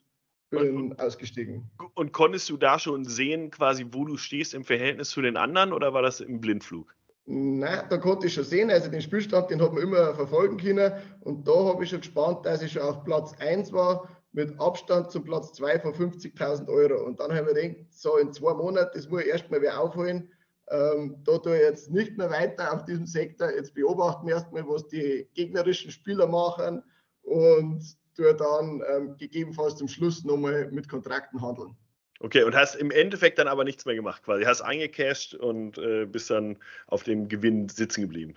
bin 0.49 0.91
und, 0.91 0.99
ausgestiegen. 0.99 1.69
Und 1.93 2.11
konntest 2.13 2.49
du 2.49 2.57
da 2.57 2.79
schon 2.79 3.05
sehen, 3.05 3.51
quasi, 3.51 3.85
wo 3.91 4.05
du 4.05 4.17
stehst 4.17 4.53
im 4.53 4.63
Verhältnis 4.63 5.09
zu 5.09 5.21
den 5.21 5.37
anderen 5.37 5.73
oder 5.73 5.93
war 5.93 6.01
das 6.01 6.19
im 6.21 6.39
Blindflug? 6.39 6.93
Nein, 7.25 7.85
da 7.89 7.97
konnte 7.97 8.27
ich 8.27 8.33
schon 8.33 8.45
sehen. 8.45 8.69
Also 8.69 8.89
den 8.89 9.01
Spielstand, 9.01 9.49
den 9.51 9.61
hat 9.61 9.73
man 9.73 9.83
immer 9.83 10.15
verfolgen 10.15 10.57
können. 10.57 10.93
Und 11.21 11.45
da 11.45 11.53
habe 11.65 11.83
ich 11.83 11.89
schon 11.89 11.99
gespannt, 11.99 12.45
dass 12.45 12.61
ich 12.61 12.71
schon 12.71 12.83
auf 12.83 13.03
Platz 13.03 13.33
1 13.39 13.73
war, 13.73 14.09
mit 14.31 14.57
Abstand 14.59 15.11
zum 15.11 15.25
Platz 15.25 15.51
2 15.53 15.79
von 15.79 15.93
50.000 15.93 16.69
Euro. 16.69 17.03
Und 17.05 17.19
dann 17.19 17.33
habe 17.33 17.49
ich 17.49 17.55
mir 17.55 17.61
gedacht, 17.61 17.85
so 17.91 18.17
in 18.17 18.31
zwei 18.31 18.53
Monaten, 18.53 18.91
das 18.93 19.09
muss 19.09 19.21
ich 19.21 19.27
erstmal 19.27 19.61
wieder 19.61 19.77
aufholen. 19.79 20.31
Ähm, 20.69 21.17
da 21.25 21.37
tue 21.37 21.57
ich 21.57 21.63
jetzt 21.63 21.91
nicht 21.91 22.17
mehr 22.17 22.29
weiter 22.29 22.73
auf 22.73 22.85
diesem 22.85 23.05
Sektor. 23.05 23.49
Jetzt 23.51 23.73
beobachten 23.73 24.27
wir 24.27 24.35
erstmal, 24.35 24.67
was 24.67 24.87
die 24.87 25.27
gegnerischen 25.33 25.91
Spieler 25.91 26.27
machen. 26.27 26.81
Und 27.23 27.83
tue 28.17 28.35
dann 28.35 28.83
ähm, 28.89 29.17
gegebenenfalls 29.17 29.77
zum 29.77 29.87
Schluss 29.87 30.23
nochmal 30.25 30.69
mit 30.71 30.89
Kontrakten 30.89 31.41
handeln. 31.41 31.75
Okay, 32.19 32.43
und 32.43 32.55
hast 32.55 32.75
im 32.75 32.89
Endeffekt 32.89 33.37
dann 33.37 33.47
aber 33.47 33.63
nichts 33.63 33.85
mehr 33.85 33.95
gemacht, 33.95 34.23
quasi. 34.23 34.43
Hast 34.43 34.61
eingecashed 34.61 35.35
und 35.35 35.77
äh, 35.77 36.05
bist 36.05 36.29
dann 36.31 36.57
auf 36.87 37.03
dem 37.03 37.27
Gewinn 37.27 37.69
sitzen 37.69 38.01
geblieben. 38.01 38.33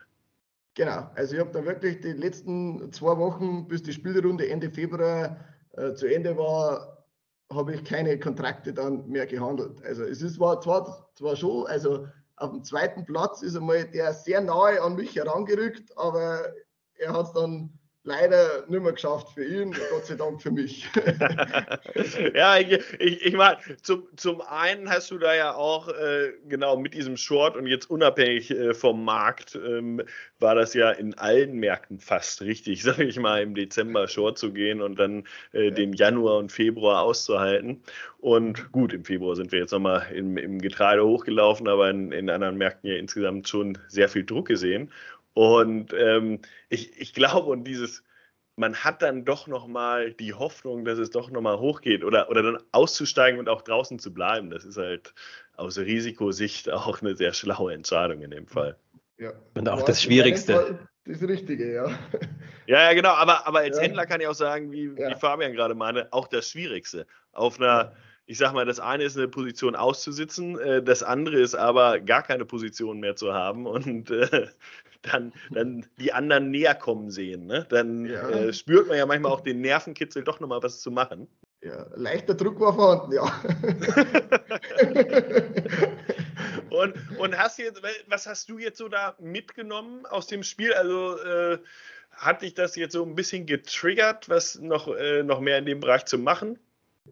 Genau, 0.74 1.10
also 1.14 1.34
ich 1.34 1.40
habe 1.40 1.50
dann 1.50 1.64
wirklich 1.64 2.00
die 2.00 2.12
letzten 2.12 2.92
zwei 2.92 3.16
Wochen, 3.16 3.66
bis 3.66 3.82
die 3.82 3.92
Spielrunde 3.92 4.48
Ende 4.48 4.70
Februar 4.70 5.36
äh, 5.72 5.94
zu 5.94 6.06
Ende 6.06 6.36
war, 6.36 7.04
habe 7.52 7.74
ich 7.74 7.84
keine 7.84 8.18
Kontrakte 8.18 8.72
dann 8.72 9.08
mehr 9.08 9.26
gehandelt. 9.26 9.82
Also 9.82 10.04
es 10.04 10.22
ist, 10.22 10.38
war 10.38 10.60
zwar, 10.60 11.10
zwar 11.14 11.34
schon, 11.34 11.66
also 11.66 12.06
auf 12.36 12.50
dem 12.50 12.62
zweiten 12.62 13.04
Platz 13.04 13.42
ist 13.42 13.56
einmal 13.56 13.84
der 13.84 14.12
sehr 14.12 14.40
nahe 14.40 14.80
an 14.80 14.94
mich 14.94 15.16
herangerückt, 15.16 15.96
aber 15.96 16.54
er 16.94 17.12
hat 17.12 17.26
es 17.26 17.32
dann 17.32 17.79
leider 18.02 18.64
nicht 18.66 18.82
mehr 18.82 18.92
geschafft 18.92 19.34
für 19.34 19.44
ihn, 19.44 19.72
Gott 19.90 20.06
sei 20.06 20.14
Dank 20.14 20.40
für 20.40 20.50
mich. 20.50 20.88
ja, 22.34 22.58
ich, 22.58 22.80
ich, 22.98 23.26
ich 23.26 23.34
meine, 23.34 23.58
zum, 23.82 24.08
zum 24.16 24.40
einen 24.40 24.88
hast 24.88 25.10
du 25.10 25.18
da 25.18 25.34
ja 25.34 25.54
auch 25.54 25.88
äh, 25.88 26.32
genau 26.48 26.76
mit 26.78 26.94
diesem 26.94 27.16
Short 27.18 27.56
und 27.56 27.66
jetzt 27.66 27.90
unabhängig 27.90 28.50
äh, 28.50 28.72
vom 28.72 29.04
Markt 29.04 29.54
ähm, 29.54 30.02
war 30.38 30.54
das 30.54 30.72
ja 30.72 30.90
in 30.90 31.12
allen 31.18 31.52
Märkten 31.52 32.00
fast 32.00 32.40
richtig, 32.40 32.82
sage 32.84 33.04
ich 33.04 33.18
mal, 33.18 33.42
im 33.42 33.54
Dezember 33.54 34.08
Short 34.08 34.38
zu 34.38 34.52
gehen 34.52 34.80
und 34.80 34.98
dann 34.98 35.24
äh, 35.52 35.66
ja. 35.66 35.70
den 35.70 35.92
Januar 35.92 36.38
und 36.38 36.52
Februar 36.52 37.02
auszuhalten. 37.02 37.82
Und 38.18 38.72
gut, 38.72 38.92
im 38.92 39.04
Februar 39.04 39.36
sind 39.36 39.52
wir 39.52 39.60
jetzt 39.60 39.72
nochmal 39.72 40.06
im, 40.12 40.36
im 40.36 40.58
Getreide 40.60 41.04
hochgelaufen, 41.04 41.68
aber 41.68 41.90
in, 41.90 42.12
in 42.12 42.30
anderen 42.30 42.56
Märkten 42.56 42.90
ja 42.90 42.96
insgesamt 42.96 43.48
schon 43.48 43.78
sehr 43.88 44.08
viel 44.08 44.24
Druck 44.24 44.48
gesehen. 44.48 44.90
Und 45.34 45.92
ähm, 45.92 46.40
ich, 46.68 47.00
ich 47.00 47.14
glaube, 47.14 47.50
und 47.50 47.64
dieses, 47.64 48.02
man 48.56 48.76
hat 48.76 49.02
dann 49.02 49.24
doch 49.24 49.46
nochmal 49.46 50.12
die 50.12 50.34
Hoffnung, 50.34 50.84
dass 50.84 50.98
es 50.98 51.10
doch 51.10 51.30
nochmal 51.30 51.58
hochgeht 51.58 52.04
oder, 52.04 52.28
oder 52.28 52.42
dann 52.42 52.58
auszusteigen 52.72 53.40
und 53.40 53.48
auch 53.48 53.62
draußen 53.62 53.98
zu 53.98 54.12
bleiben. 54.12 54.50
Das 54.50 54.64
ist 54.64 54.76
halt 54.76 55.14
aus 55.56 55.78
Risikosicht 55.78 56.70
auch 56.70 57.00
eine 57.00 57.16
sehr 57.16 57.32
schlaue 57.32 57.72
Entscheidung 57.72 58.22
in 58.22 58.30
dem 58.30 58.46
Fall. 58.46 58.76
Ja. 59.18 59.32
Und 59.54 59.68
auch 59.68 59.82
das 59.82 60.02
Schwierigste. 60.02 60.78
Das 61.06 61.22
Richtige, 61.22 61.72
ja. 61.72 61.86
Ja, 62.66 62.82
ja, 62.82 62.92
genau. 62.92 63.10
Aber, 63.10 63.46
aber 63.46 63.60
als 63.60 63.76
ja. 63.76 63.82
Händler 63.84 64.06
kann 64.06 64.20
ich 64.20 64.26
auch 64.26 64.34
sagen, 64.34 64.70
wie, 64.70 64.86
ja. 64.96 65.10
wie 65.10 65.14
Fabian 65.14 65.52
gerade 65.52 65.74
meinte, 65.74 66.12
auch 66.12 66.28
das 66.28 66.50
Schwierigste. 66.50 67.06
Auf 67.32 67.58
einer, 67.58 67.94
ich 68.26 68.38
sag 68.38 68.52
mal, 68.52 68.64
das 68.66 68.78
eine 68.78 69.04
ist 69.04 69.16
eine 69.16 69.28
Position 69.28 69.74
auszusitzen, 69.74 70.58
äh, 70.58 70.82
das 70.82 71.02
andere 71.02 71.40
ist 71.40 71.54
aber 71.54 72.00
gar 72.00 72.22
keine 72.22 72.44
Position 72.44 73.00
mehr 73.00 73.16
zu 73.16 73.32
haben 73.32 73.66
und 73.66 74.10
äh, 74.10 74.48
dann, 75.02 75.32
dann 75.50 75.86
die 75.98 76.12
anderen 76.12 76.50
näher 76.50 76.74
kommen 76.74 77.10
sehen. 77.10 77.46
Ne? 77.46 77.66
Dann 77.68 78.06
ja. 78.06 78.28
äh, 78.28 78.52
spürt 78.52 78.88
man 78.88 78.98
ja 78.98 79.06
manchmal 79.06 79.32
auch 79.32 79.40
den 79.40 79.60
Nervenkitzel, 79.60 80.24
doch 80.24 80.40
nochmal 80.40 80.62
was 80.62 80.80
zu 80.80 80.90
machen. 80.90 81.28
Ja, 81.62 81.86
leichter 81.94 82.34
Druck 82.34 82.58
war 82.58 82.74
vorhanden, 82.74 83.12
ja. 83.12 83.24
und, 86.70 86.94
und 87.18 87.38
hast 87.38 87.58
jetzt, 87.58 87.82
was 88.08 88.26
hast 88.26 88.48
du 88.48 88.58
jetzt 88.58 88.78
so 88.78 88.88
da 88.88 89.14
mitgenommen 89.20 90.06
aus 90.06 90.26
dem 90.26 90.42
Spiel? 90.42 90.72
Also 90.72 91.18
äh, 91.18 91.58
hat 92.12 92.40
dich 92.42 92.54
das 92.54 92.76
jetzt 92.76 92.94
so 92.94 93.04
ein 93.04 93.14
bisschen 93.14 93.44
getriggert, 93.44 94.30
was 94.30 94.58
noch, 94.58 94.88
äh, 94.88 95.22
noch 95.22 95.40
mehr 95.40 95.58
in 95.58 95.66
dem 95.66 95.80
Bereich 95.80 96.06
zu 96.06 96.16
machen? 96.18 96.58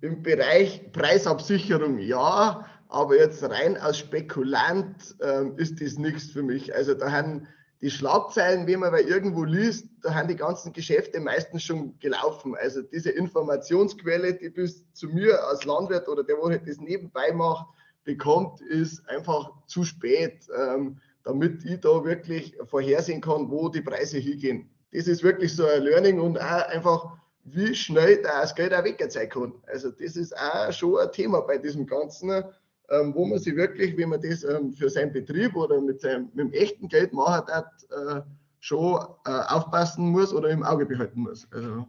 Im 0.00 0.22
Bereich 0.22 0.92
Preisabsicherung 0.92 1.98
ja, 1.98 2.66
aber 2.88 3.16
jetzt 3.16 3.42
rein 3.42 3.76
als 3.76 3.98
Spekulant 3.98 5.16
ähm, 5.20 5.58
ist 5.58 5.80
das 5.80 5.98
nichts 5.98 6.30
für 6.30 6.42
mich. 6.42 6.74
Also 6.74 6.94
da 6.94 7.10
haben 7.10 7.46
die 7.80 7.90
Schlagzeilen, 7.90 8.66
wie 8.66 8.76
man 8.76 8.90
bei 8.90 9.02
irgendwo 9.02 9.44
liest, 9.44 9.86
da 10.02 10.14
haben 10.14 10.28
die 10.28 10.36
ganzen 10.36 10.72
Geschäfte 10.72 11.20
meistens 11.20 11.62
schon 11.62 11.96
gelaufen. 12.00 12.56
Also 12.56 12.82
diese 12.82 13.10
Informationsquelle, 13.10 14.34
die 14.34 14.50
bis 14.50 14.84
zu 14.92 15.08
mir 15.08 15.44
als 15.44 15.64
Landwirt 15.64 16.08
oder 16.08 16.24
der, 16.24 16.36
wo 16.38 16.48
halt 16.48 16.66
das 16.66 16.78
nebenbei 16.78 17.32
macht, 17.32 17.66
bekommt, 18.04 18.60
ist 18.62 19.08
einfach 19.08 19.52
zu 19.66 19.84
spät, 19.84 20.48
ähm, 20.58 20.98
damit 21.22 21.64
ich 21.64 21.80
da 21.80 22.04
wirklich 22.04 22.56
vorhersehen 22.64 23.20
kann, 23.20 23.50
wo 23.50 23.68
die 23.68 23.82
Preise 23.82 24.18
hingehen. 24.18 24.70
Das 24.92 25.06
ist 25.06 25.22
wirklich 25.22 25.54
so 25.54 25.66
ein 25.66 25.82
Learning 25.82 26.18
und 26.18 26.38
auch 26.38 26.68
einfach, 26.68 27.18
wie 27.44 27.74
schnell 27.74 28.22
das 28.22 28.54
Geld 28.54 28.74
auch 28.74 28.84
weggezeigt 28.84 29.34
kann. 29.34 29.52
Also 29.66 29.90
das 29.90 30.16
ist 30.16 30.36
auch 30.36 30.72
schon 30.72 30.98
ein 30.98 31.12
Thema 31.12 31.42
bei 31.42 31.58
diesem 31.58 31.86
Ganzen 31.86 32.42
ähm, 32.90 33.14
wo 33.14 33.26
man 33.26 33.38
sich 33.38 33.54
wirklich, 33.56 33.96
wenn 33.96 34.08
man 34.08 34.22
das 34.22 34.44
ähm, 34.44 34.72
für 34.72 34.88
seinen 34.88 35.12
Betrieb 35.12 35.54
oder 35.54 35.80
mit, 35.80 36.00
seinem, 36.00 36.30
mit 36.34 36.46
dem 36.46 36.52
echten 36.52 36.88
Geld 36.88 37.12
macht, 37.12 37.48
äh, 37.48 38.20
schon 38.60 39.00
äh, 39.24 39.30
aufpassen 39.30 40.10
muss 40.10 40.32
oder 40.32 40.48
im 40.48 40.62
Auge 40.62 40.86
behalten 40.86 41.20
muss. 41.20 41.46
Also, 41.52 41.86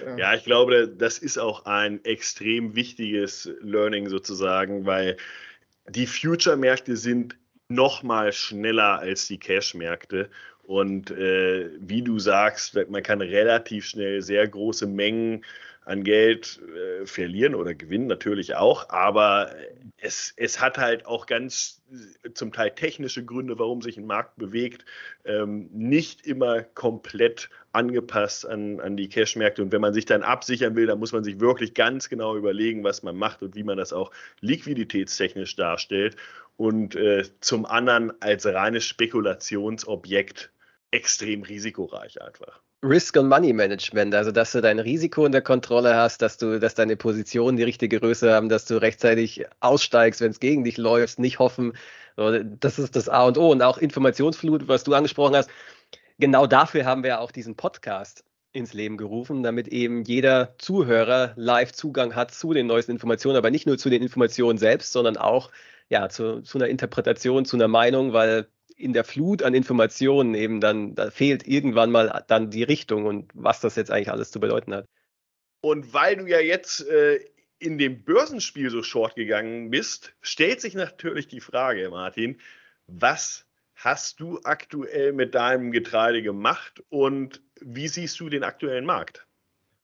ja. 0.00 0.16
ja, 0.16 0.34
ich 0.34 0.44
glaube, 0.44 0.88
das 0.88 1.18
ist 1.18 1.38
auch 1.38 1.66
ein 1.66 2.04
extrem 2.04 2.74
wichtiges 2.74 3.50
Learning 3.60 4.08
sozusagen, 4.08 4.86
weil 4.86 5.16
die 5.88 6.06
Future-Märkte 6.06 6.96
sind 6.96 7.36
noch 7.68 8.02
mal 8.02 8.32
schneller 8.32 8.98
als 8.98 9.26
die 9.28 9.38
Cash-Märkte. 9.38 10.30
Und 10.62 11.10
äh, 11.10 11.70
wie 11.78 12.02
du 12.02 12.18
sagst, 12.18 12.78
man 12.88 13.02
kann 13.02 13.20
relativ 13.20 13.84
schnell 13.84 14.22
sehr 14.22 14.48
große 14.48 14.86
Mengen 14.86 15.44
an 15.84 16.02
Geld 16.02 16.60
äh, 16.62 17.06
verlieren 17.06 17.54
oder 17.54 17.74
gewinnen 17.74 18.06
natürlich 18.06 18.56
auch, 18.56 18.88
aber 18.88 19.54
es, 19.98 20.32
es 20.36 20.60
hat 20.60 20.78
halt 20.78 21.06
auch 21.06 21.26
ganz 21.26 21.82
äh, 22.22 22.32
zum 22.32 22.52
Teil 22.52 22.70
technische 22.70 23.24
Gründe, 23.24 23.58
warum 23.58 23.82
sich 23.82 23.96
ein 23.98 24.06
Markt 24.06 24.36
bewegt, 24.36 24.84
ähm, 25.24 25.68
nicht 25.72 26.26
immer 26.26 26.62
komplett 26.62 27.50
angepasst 27.72 28.46
an, 28.46 28.80
an 28.80 28.96
die 28.96 29.08
Cash-Märkte. 29.08 29.62
Und 29.62 29.72
wenn 29.72 29.80
man 29.80 29.94
sich 29.94 30.06
dann 30.06 30.22
absichern 30.22 30.74
will, 30.74 30.86
dann 30.86 30.98
muss 30.98 31.12
man 31.12 31.24
sich 31.24 31.40
wirklich 31.40 31.74
ganz 31.74 32.08
genau 32.08 32.36
überlegen, 32.36 32.84
was 32.84 33.02
man 33.02 33.16
macht 33.16 33.42
und 33.42 33.54
wie 33.54 33.64
man 33.64 33.76
das 33.76 33.92
auch 33.92 34.10
liquiditätstechnisch 34.40 35.56
darstellt. 35.56 36.16
Und 36.56 36.94
äh, 36.94 37.24
zum 37.40 37.66
anderen 37.66 38.12
als 38.22 38.46
reines 38.46 38.84
Spekulationsobjekt 38.86 40.50
extrem 40.92 41.42
risikoreich 41.42 42.22
einfach. 42.22 42.63
Risk 42.84 43.16
und 43.16 43.28
Money 43.28 43.52
Management, 43.54 44.14
also 44.14 44.30
dass 44.30 44.52
du 44.52 44.60
dein 44.60 44.78
Risiko 44.78 45.24
in 45.24 45.32
der 45.32 45.40
Kontrolle 45.40 45.96
hast, 45.96 46.20
dass 46.20 46.36
du, 46.36 46.60
dass 46.60 46.74
deine 46.74 46.96
Positionen 46.96 47.56
die 47.56 47.62
richtige 47.62 47.98
Größe 47.98 48.32
haben, 48.32 48.50
dass 48.50 48.66
du 48.66 48.80
rechtzeitig 48.80 49.46
aussteigst, 49.60 50.20
wenn 50.20 50.30
es 50.30 50.40
gegen 50.40 50.64
dich 50.64 50.76
läuft, 50.76 51.18
nicht 51.18 51.38
hoffen. 51.38 51.72
Das 52.16 52.78
ist 52.78 52.94
das 52.94 53.08
A 53.08 53.24
und 53.24 53.38
O 53.38 53.50
und 53.50 53.62
auch 53.62 53.78
Informationsflut, 53.78 54.68
was 54.68 54.84
du 54.84 54.92
angesprochen 54.94 55.34
hast. 55.34 55.50
Genau 56.18 56.46
dafür 56.46 56.84
haben 56.84 57.02
wir 57.02 57.20
auch 57.20 57.32
diesen 57.32 57.56
Podcast 57.56 58.24
ins 58.52 58.74
Leben 58.74 58.98
gerufen, 58.98 59.42
damit 59.42 59.68
eben 59.68 60.04
jeder 60.04 60.54
Zuhörer 60.58 61.32
live 61.36 61.72
Zugang 61.72 62.14
hat 62.14 62.32
zu 62.32 62.52
den 62.52 62.66
neuesten 62.66 62.92
Informationen, 62.92 63.36
aber 63.36 63.50
nicht 63.50 63.66
nur 63.66 63.78
zu 63.78 63.90
den 63.90 64.02
Informationen 64.02 64.58
selbst, 64.58 64.92
sondern 64.92 65.16
auch 65.16 65.50
ja, 65.88 66.08
zu, 66.08 66.42
zu 66.42 66.58
einer 66.58 66.68
Interpretation, 66.68 67.44
zu 67.44 67.56
einer 67.56 67.68
Meinung, 67.68 68.12
weil 68.12 68.46
in 68.76 68.92
der 68.92 69.04
Flut 69.04 69.42
an 69.42 69.54
Informationen 69.54 70.34
eben 70.34 70.60
dann, 70.60 70.94
da 70.94 71.10
fehlt 71.10 71.46
irgendwann 71.46 71.90
mal 71.90 72.24
dann 72.28 72.50
die 72.50 72.62
Richtung 72.62 73.06
und 73.06 73.30
was 73.34 73.60
das 73.60 73.76
jetzt 73.76 73.90
eigentlich 73.90 74.10
alles 74.10 74.30
zu 74.30 74.40
bedeuten 74.40 74.74
hat. 74.74 74.86
Und 75.60 75.94
weil 75.94 76.16
du 76.16 76.26
ja 76.26 76.40
jetzt 76.40 76.86
äh, 76.88 77.20
in 77.58 77.78
dem 77.78 78.04
Börsenspiel 78.04 78.70
so 78.70 78.82
short 78.82 79.14
gegangen 79.14 79.70
bist, 79.70 80.14
stellt 80.20 80.60
sich 80.60 80.74
natürlich 80.74 81.28
die 81.28 81.40
Frage, 81.40 81.88
Martin, 81.90 82.38
was 82.86 83.46
hast 83.74 84.20
du 84.20 84.40
aktuell 84.44 85.12
mit 85.12 85.34
deinem 85.34 85.72
Getreide 85.72 86.22
gemacht 86.22 86.82
und 86.90 87.42
wie 87.60 87.88
siehst 87.88 88.20
du 88.20 88.28
den 88.28 88.44
aktuellen 88.44 88.84
Markt? 88.84 89.26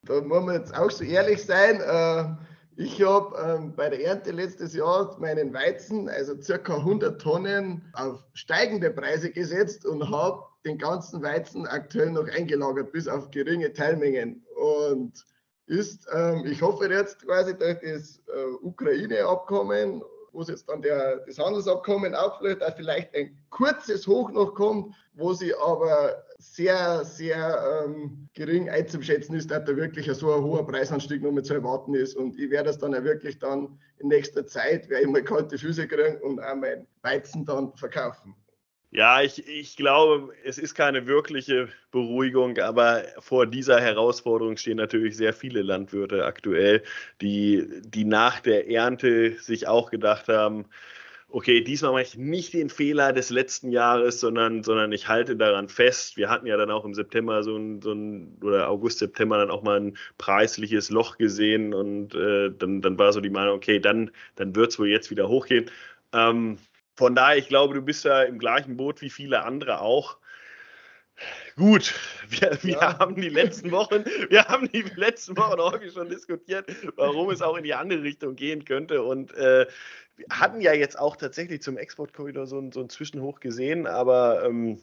Da 0.03 0.21
muss 0.21 0.45
man 0.45 0.55
jetzt 0.57 0.75
auch 0.75 0.91
so 0.91 1.05
ehrlich 1.05 1.45
sein. 1.45 1.81
Äh 1.81 2.50
ich 2.81 3.03
habe 3.03 3.37
ähm, 3.39 3.75
bei 3.77 3.91
der 3.91 4.03
Ernte 4.03 4.31
letztes 4.31 4.75
Jahr 4.75 5.15
meinen 5.21 5.53
Weizen, 5.53 6.09
also 6.09 6.41
circa 6.41 6.77
100 6.77 7.21
Tonnen, 7.21 7.83
auf 7.93 8.25
steigende 8.33 8.91
Preise 8.91 9.31
gesetzt 9.31 9.85
und 9.85 10.11
habe 10.11 10.43
den 10.65 10.79
ganzen 10.79 11.23
Weizen 11.23 11.67
aktuell 11.67 12.11
noch 12.11 12.27
eingelagert, 12.29 12.91
bis 12.93 13.07
auf 13.07 13.31
geringe 13.31 13.73
Teilmengen. 13.75 14.47
Und 14.57 15.27
ist, 15.67 16.09
ähm, 16.13 16.47
ich 16.47 16.63
hoffe 16.63 16.91
jetzt 16.91 17.23
quasi 17.27 17.57
durch 17.57 17.79
das 17.81 18.23
äh, 18.35 18.53
Ukraine-Abkommen 18.63 20.03
wo 20.33 20.43
es 20.43 20.49
jetzt 20.49 20.69
dann 20.69 20.83
der, 20.83 21.17
das 21.27 21.39
Handelsabkommen 21.39 22.15
auflöst, 22.15 22.61
dass 22.61 22.75
vielleicht 22.75 23.15
ein 23.15 23.37
kurzes 23.51 24.07
Hoch 24.07 24.31
noch 24.31 24.55
kommt, 24.55 24.95
wo 25.15 25.33
sie 25.33 25.55
aber 25.55 26.23
sehr, 26.41 27.05
sehr 27.05 27.85
ähm, 27.85 28.29
gering 28.35 28.69
einzuschätzen 28.71 29.35
ist, 29.35 29.51
dass 29.51 29.65
da 29.65 29.77
wirklich 29.77 30.11
so 30.13 30.35
ein 30.35 30.43
hoher 30.43 30.67
Preisanstieg 30.67 31.23
noch 31.23 31.33
mit 31.33 31.47
zu 31.47 31.55
erwarten 31.55 31.95
ist. 31.95 32.17
Und 32.17 32.39
ich 32.39 32.51
werde 32.51 32.69
das 32.69 32.79
dann 32.79 32.95
auch 32.95 33.05
wirklich 33.05 33.39
dann 33.39 33.79
in 33.99 34.09
nächster 34.09 34.47
Zeit, 34.47 34.89
werde 34.89 35.05
ich 35.05 35.11
mal 35.11 35.23
kalte 35.23 35.59
Füße 35.59 35.87
kriegen 35.87 36.21
und 36.23 36.41
auch 36.41 36.57
mein 36.57 36.87
Weizen 37.03 37.45
dann 37.45 37.73
verkaufen. 37.77 38.35
Ja, 38.93 39.23
ich, 39.23 39.47
ich 39.47 39.77
glaube, 39.77 40.33
es 40.45 40.59
ist 40.59 40.75
keine 40.75 41.07
wirkliche 41.07 41.69
Beruhigung, 41.93 42.59
aber 42.59 43.05
vor 43.21 43.47
dieser 43.47 43.81
Herausforderung 43.81 44.57
stehen 44.57 44.79
natürlich 44.79 45.17
sehr 45.17 45.33
viele 45.33 45.63
Landwirte 45.63 46.25
aktuell, 46.25 46.83
die, 47.21 47.69
die 47.85 48.05
nach 48.05 48.41
der 48.41 48.69
Ernte 48.69 49.37
sich 49.39 49.69
auch 49.69 49.93
gedacht 49.93 50.27
haben, 50.27 50.65
okay, 51.33 51.63
diesmal 51.63 51.93
mache 51.93 52.03
ich 52.03 52.17
nicht 52.17 52.53
den 52.55 52.71
Fehler 52.71 53.13
des 53.13 53.31
letzten 53.31 53.71
Jahres, 53.71 54.21
sondern, 54.21 54.63
sondern 54.63 54.93
ich 54.93 55.09
halte 55.09 55.37
daran 55.37 55.69
fest. 55.69 56.17
Wir 56.17 56.29
hatten 56.31 56.47
ja 56.47 56.57
dann 56.57 56.71
auch 56.71 56.85
im 56.85 56.95
September 56.95 57.43
so 57.43 57.57
ein, 57.57 57.81
so 57.83 57.93
ein 57.93 58.39
oder 58.43 58.69
August, 58.69 58.99
September 58.99 59.39
dann 59.39 59.51
auch 59.51 59.63
mal 59.63 59.81
ein 59.81 59.97
preisliches 60.19 60.91
Loch 60.91 61.19
gesehen 61.19 61.75
und 61.75 62.15
äh, 62.15 62.51
dann, 62.51 62.81
dann 62.81 62.99
war 62.99 63.13
so 63.13 63.21
die 63.21 63.31
Meinung, 63.31 63.57
okay, 63.57 63.79
dann, 63.81 64.11
dann 64.37 64.55
wird 64.55 64.71
es 64.73 64.79
wohl 64.79 64.89
jetzt 64.89 65.11
wieder 65.11 65.29
hochgehen. 65.29 65.71
Ähm, 66.13 66.59
von 66.97 67.15
daher, 67.15 67.39
ich 67.39 67.49
glaube, 67.49 67.75
du 67.75 67.83
bist 67.83 68.05
ja 68.05 68.23
im 68.23 68.39
gleichen 68.39 68.77
Boot 68.77 69.01
wie 69.01 69.11
viele 69.11 69.43
andere 69.45 69.81
auch. 69.81 70.20
Gut, 71.57 71.95
wir, 72.29 72.59
wir 72.63 72.75
ja. 72.75 72.99
haben 72.99 73.15
die 73.15 73.29
letzten 73.29 73.71
Wochen, 73.71 74.05
wir 74.29 74.45
haben 74.47 74.71
die 74.71 74.85
letzten 74.97 75.37
Wochen 75.37 75.61
häufig 75.61 75.93
schon 75.93 76.09
diskutiert, 76.09 76.67
warum 76.97 77.31
es 77.31 77.43
auch 77.43 77.57
in 77.57 77.65
die 77.65 77.75
andere 77.75 78.03
Richtung 78.03 78.37
gehen 78.37 78.65
könnte. 78.65 79.03
Und 79.03 79.35
äh, 79.35 79.67
wir 80.17 80.27
hatten 80.31 80.61
ja 80.61 80.73
jetzt 80.73 80.99
auch 80.99 81.17
tatsächlich 81.17 81.63
zum 81.63 81.77
Exportkorridor 81.77 82.47
so, 82.47 82.71
so 82.73 82.81
einen 82.81 82.91
Zwischenhoch 82.91 83.41
gesehen, 83.41 83.87
aber 83.87 84.45
ähm, 84.45 84.81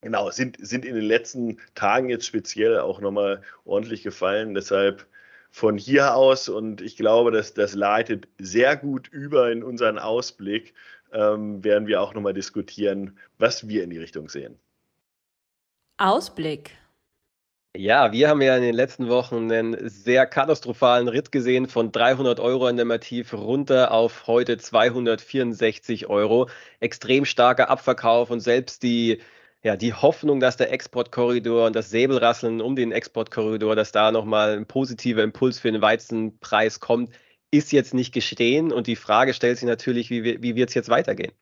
Genau, 0.00 0.30
sind, 0.30 0.56
sind 0.60 0.84
in 0.84 0.94
den 0.94 1.04
letzten 1.04 1.58
Tagen 1.74 2.08
jetzt 2.08 2.24
speziell 2.24 2.78
auch 2.78 3.00
nochmal 3.00 3.42
ordentlich 3.64 4.04
gefallen. 4.04 4.54
Deshalb 4.54 5.06
von 5.50 5.76
hier 5.76 6.14
aus 6.14 6.48
und 6.48 6.80
ich 6.80 6.96
glaube, 6.96 7.32
dass 7.32 7.54
das 7.54 7.74
leitet 7.74 8.28
sehr 8.38 8.76
gut 8.76 9.08
über 9.08 9.50
in 9.50 9.64
unseren 9.64 9.98
Ausblick, 9.98 10.74
ähm, 11.12 11.64
werden 11.64 11.88
wir 11.88 12.00
auch 12.00 12.14
nochmal 12.14 12.34
diskutieren, 12.34 13.18
was 13.38 13.66
wir 13.66 13.82
in 13.82 13.90
die 13.90 13.98
Richtung 13.98 14.28
sehen. 14.28 14.58
Ausblick. 15.98 16.70
Ja, 17.76 18.12
wir 18.12 18.28
haben 18.28 18.40
ja 18.40 18.56
in 18.56 18.62
den 18.62 18.74
letzten 18.74 19.08
Wochen 19.08 19.52
einen 19.52 19.88
sehr 19.88 20.26
katastrophalen 20.26 21.06
Ritt 21.06 21.30
gesehen 21.30 21.68
von 21.68 21.92
300 21.92 22.40
Euro 22.40 22.66
an 22.66 22.76
der 22.76 22.86
Mativ 22.86 23.34
runter 23.34 23.92
auf 23.92 24.26
heute 24.26 24.56
264 24.56 26.08
Euro. 26.08 26.48
Extrem 26.80 27.24
starker 27.24 27.68
Abverkauf 27.68 28.30
und 28.30 28.40
selbst 28.40 28.82
die 28.82 29.20
ja, 29.62 29.76
die 29.76 29.92
Hoffnung, 29.92 30.40
dass 30.40 30.56
der 30.56 30.72
Exportkorridor 30.72 31.66
und 31.66 31.74
das 31.74 31.90
Säbelrasseln 31.90 32.60
um 32.60 32.76
den 32.76 32.92
Exportkorridor, 32.92 33.74
dass 33.74 33.90
da 33.92 34.12
nochmal 34.12 34.56
ein 34.56 34.66
positiver 34.66 35.22
Impuls 35.22 35.58
für 35.58 35.72
den 35.72 35.82
Weizenpreis 35.82 36.80
kommt, 36.80 37.12
ist 37.50 37.72
jetzt 37.72 37.92
nicht 37.94 38.12
gestehen. 38.14 38.72
Und 38.72 38.86
die 38.86 38.96
Frage 38.96 39.34
stellt 39.34 39.58
sich 39.58 39.66
natürlich, 39.66 40.10
wie, 40.10 40.42
wie 40.42 40.54
wird 40.54 40.68
es 40.68 40.74
jetzt 40.74 40.90
weitergehen? 40.90 41.32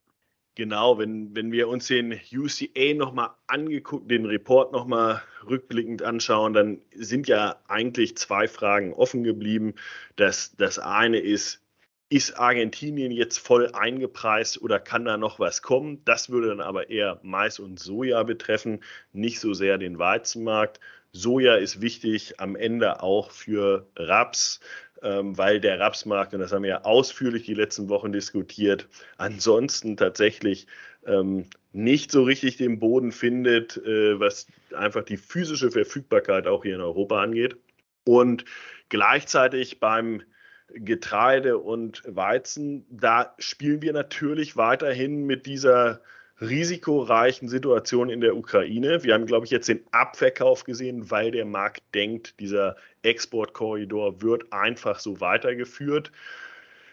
Genau, 0.57 0.97
wenn, 0.97 1.37
wenn 1.37 1.53
wir 1.53 1.69
uns 1.69 1.87
den 1.87 2.19
UCA 2.33 2.95
nochmal 2.95 3.29
angeguckt, 3.47 4.11
den 4.11 4.25
Report 4.25 4.73
nochmal 4.73 5.23
rückblickend 5.47 6.03
anschauen, 6.03 6.55
dann 6.55 6.81
sind 6.95 7.29
ja 7.29 7.57
eigentlich 7.69 8.17
zwei 8.17 8.49
Fragen 8.49 8.95
offen 8.95 9.23
geblieben. 9.23 9.75
Das, 10.17 10.57
das 10.57 10.79
eine 10.79 11.19
ist, 11.19 11.61
ist 12.09 12.39
Argentinien 12.39 13.13
jetzt 13.13 13.37
voll 13.37 13.71
eingepreist 13.75 14.63
oder 14.63 14.81
kann 14.81 15.05
da 15.05 15.19
noch 15.19 15.39
was 15.39 15.61
kommen? 15.61 16.01
Das 16.07 16.31
würde 16.31 16.49
dann 16.49 16.63
aber 16.63 16.89
eher 16.89 17.21
Mais 17.23 17.59
und 17.59 17.79
Soja 17.79 18.23
betreffen, 18.23 18.83
nicht 19.13 19.41
so 19.41 19.53
sehr 19.53 19.77
den 19.77 19.99
Weizenmarkt. 19.99 20.81
Soja 21.13 21.57
ist 21.57 21.83
wichtig 21.83 22.41
am 22.41 22.57
Ende 22.57 23.03
auch 23.03 23.31
für 23.31 23.87
Raps, 23.95 24.61
weil 25.03 25.61
der 25.61 25.79
Rapsmarkt, 25.79 26.35
und 26.35 26.41
das 26.41 26.53
haben 26.53 26.63
wir 26.63 26.71
ja 26.71 26.85
ausführlich 26.85 27.45
die 27.45 27.55
letzten 27.55 27.89
Wochen 27.89 28.13
diskutiert, 28.13 28.89
ansonsten 29.19 29.97
tatsächlich 29.97 30.67
ähm, 31.07 31.47
nicht 31.73 32.11
so 32.11 32.23
richtig 32.23 32.57
den 32.57 32.79
Boden 32.79 33.13
findet, 33.13 33.77
äh, 33.79 34.19
was 34.19 34.47
einfach 34.75 35.05
die 35.05 35.17
physische 35.17 35.71
Verfügbarkeit 35.71 36.47
auch 36.47 36.63
hier 36.63 36.75
in 36.75 36.81
Europa 36.81 37.23
angeht. 37.23 37.57
Und 38.05 38.45
gleichzeitig 38.89 39.81
beim 39.81 40.23
Getreide 40.69 41.59
und 41.59 42.03
Weizen, 42.07 42.87
da 42.91 43.35
spielen 43.39 43.83
wir 43.83 43.93
natürlich 43.93 44.57
weiterhin 44.57 45.25
mit 45.27 45.47
dieser 45.47 46.01
risikoreichen 46.41 47.49
Situation 47.49 48.11
in 48.11 48.21
der 48.21 48.37
Ukraine. 48.37 49.03
Wir 49.03 49.15
haben, 49.15 49.27
glaube 49.27 49.47
ich, 49.47 49.51
jetzt 49.51 49.69
den 49.69 49.81
Abverkauf 49.93 50.65
gesehen, 50.65 51.11
weil 51.11 51.31
der 51.31 51.47
Markt 51.47 51.83
denkt, 51.95 52.39
dieser 52.41 52.77
Exportkorridor 53.03 54.21
wird 54.21 54.53
einfach 54.53 54.99
so 54.99 55.21
weitergeführt. 55.21 56.13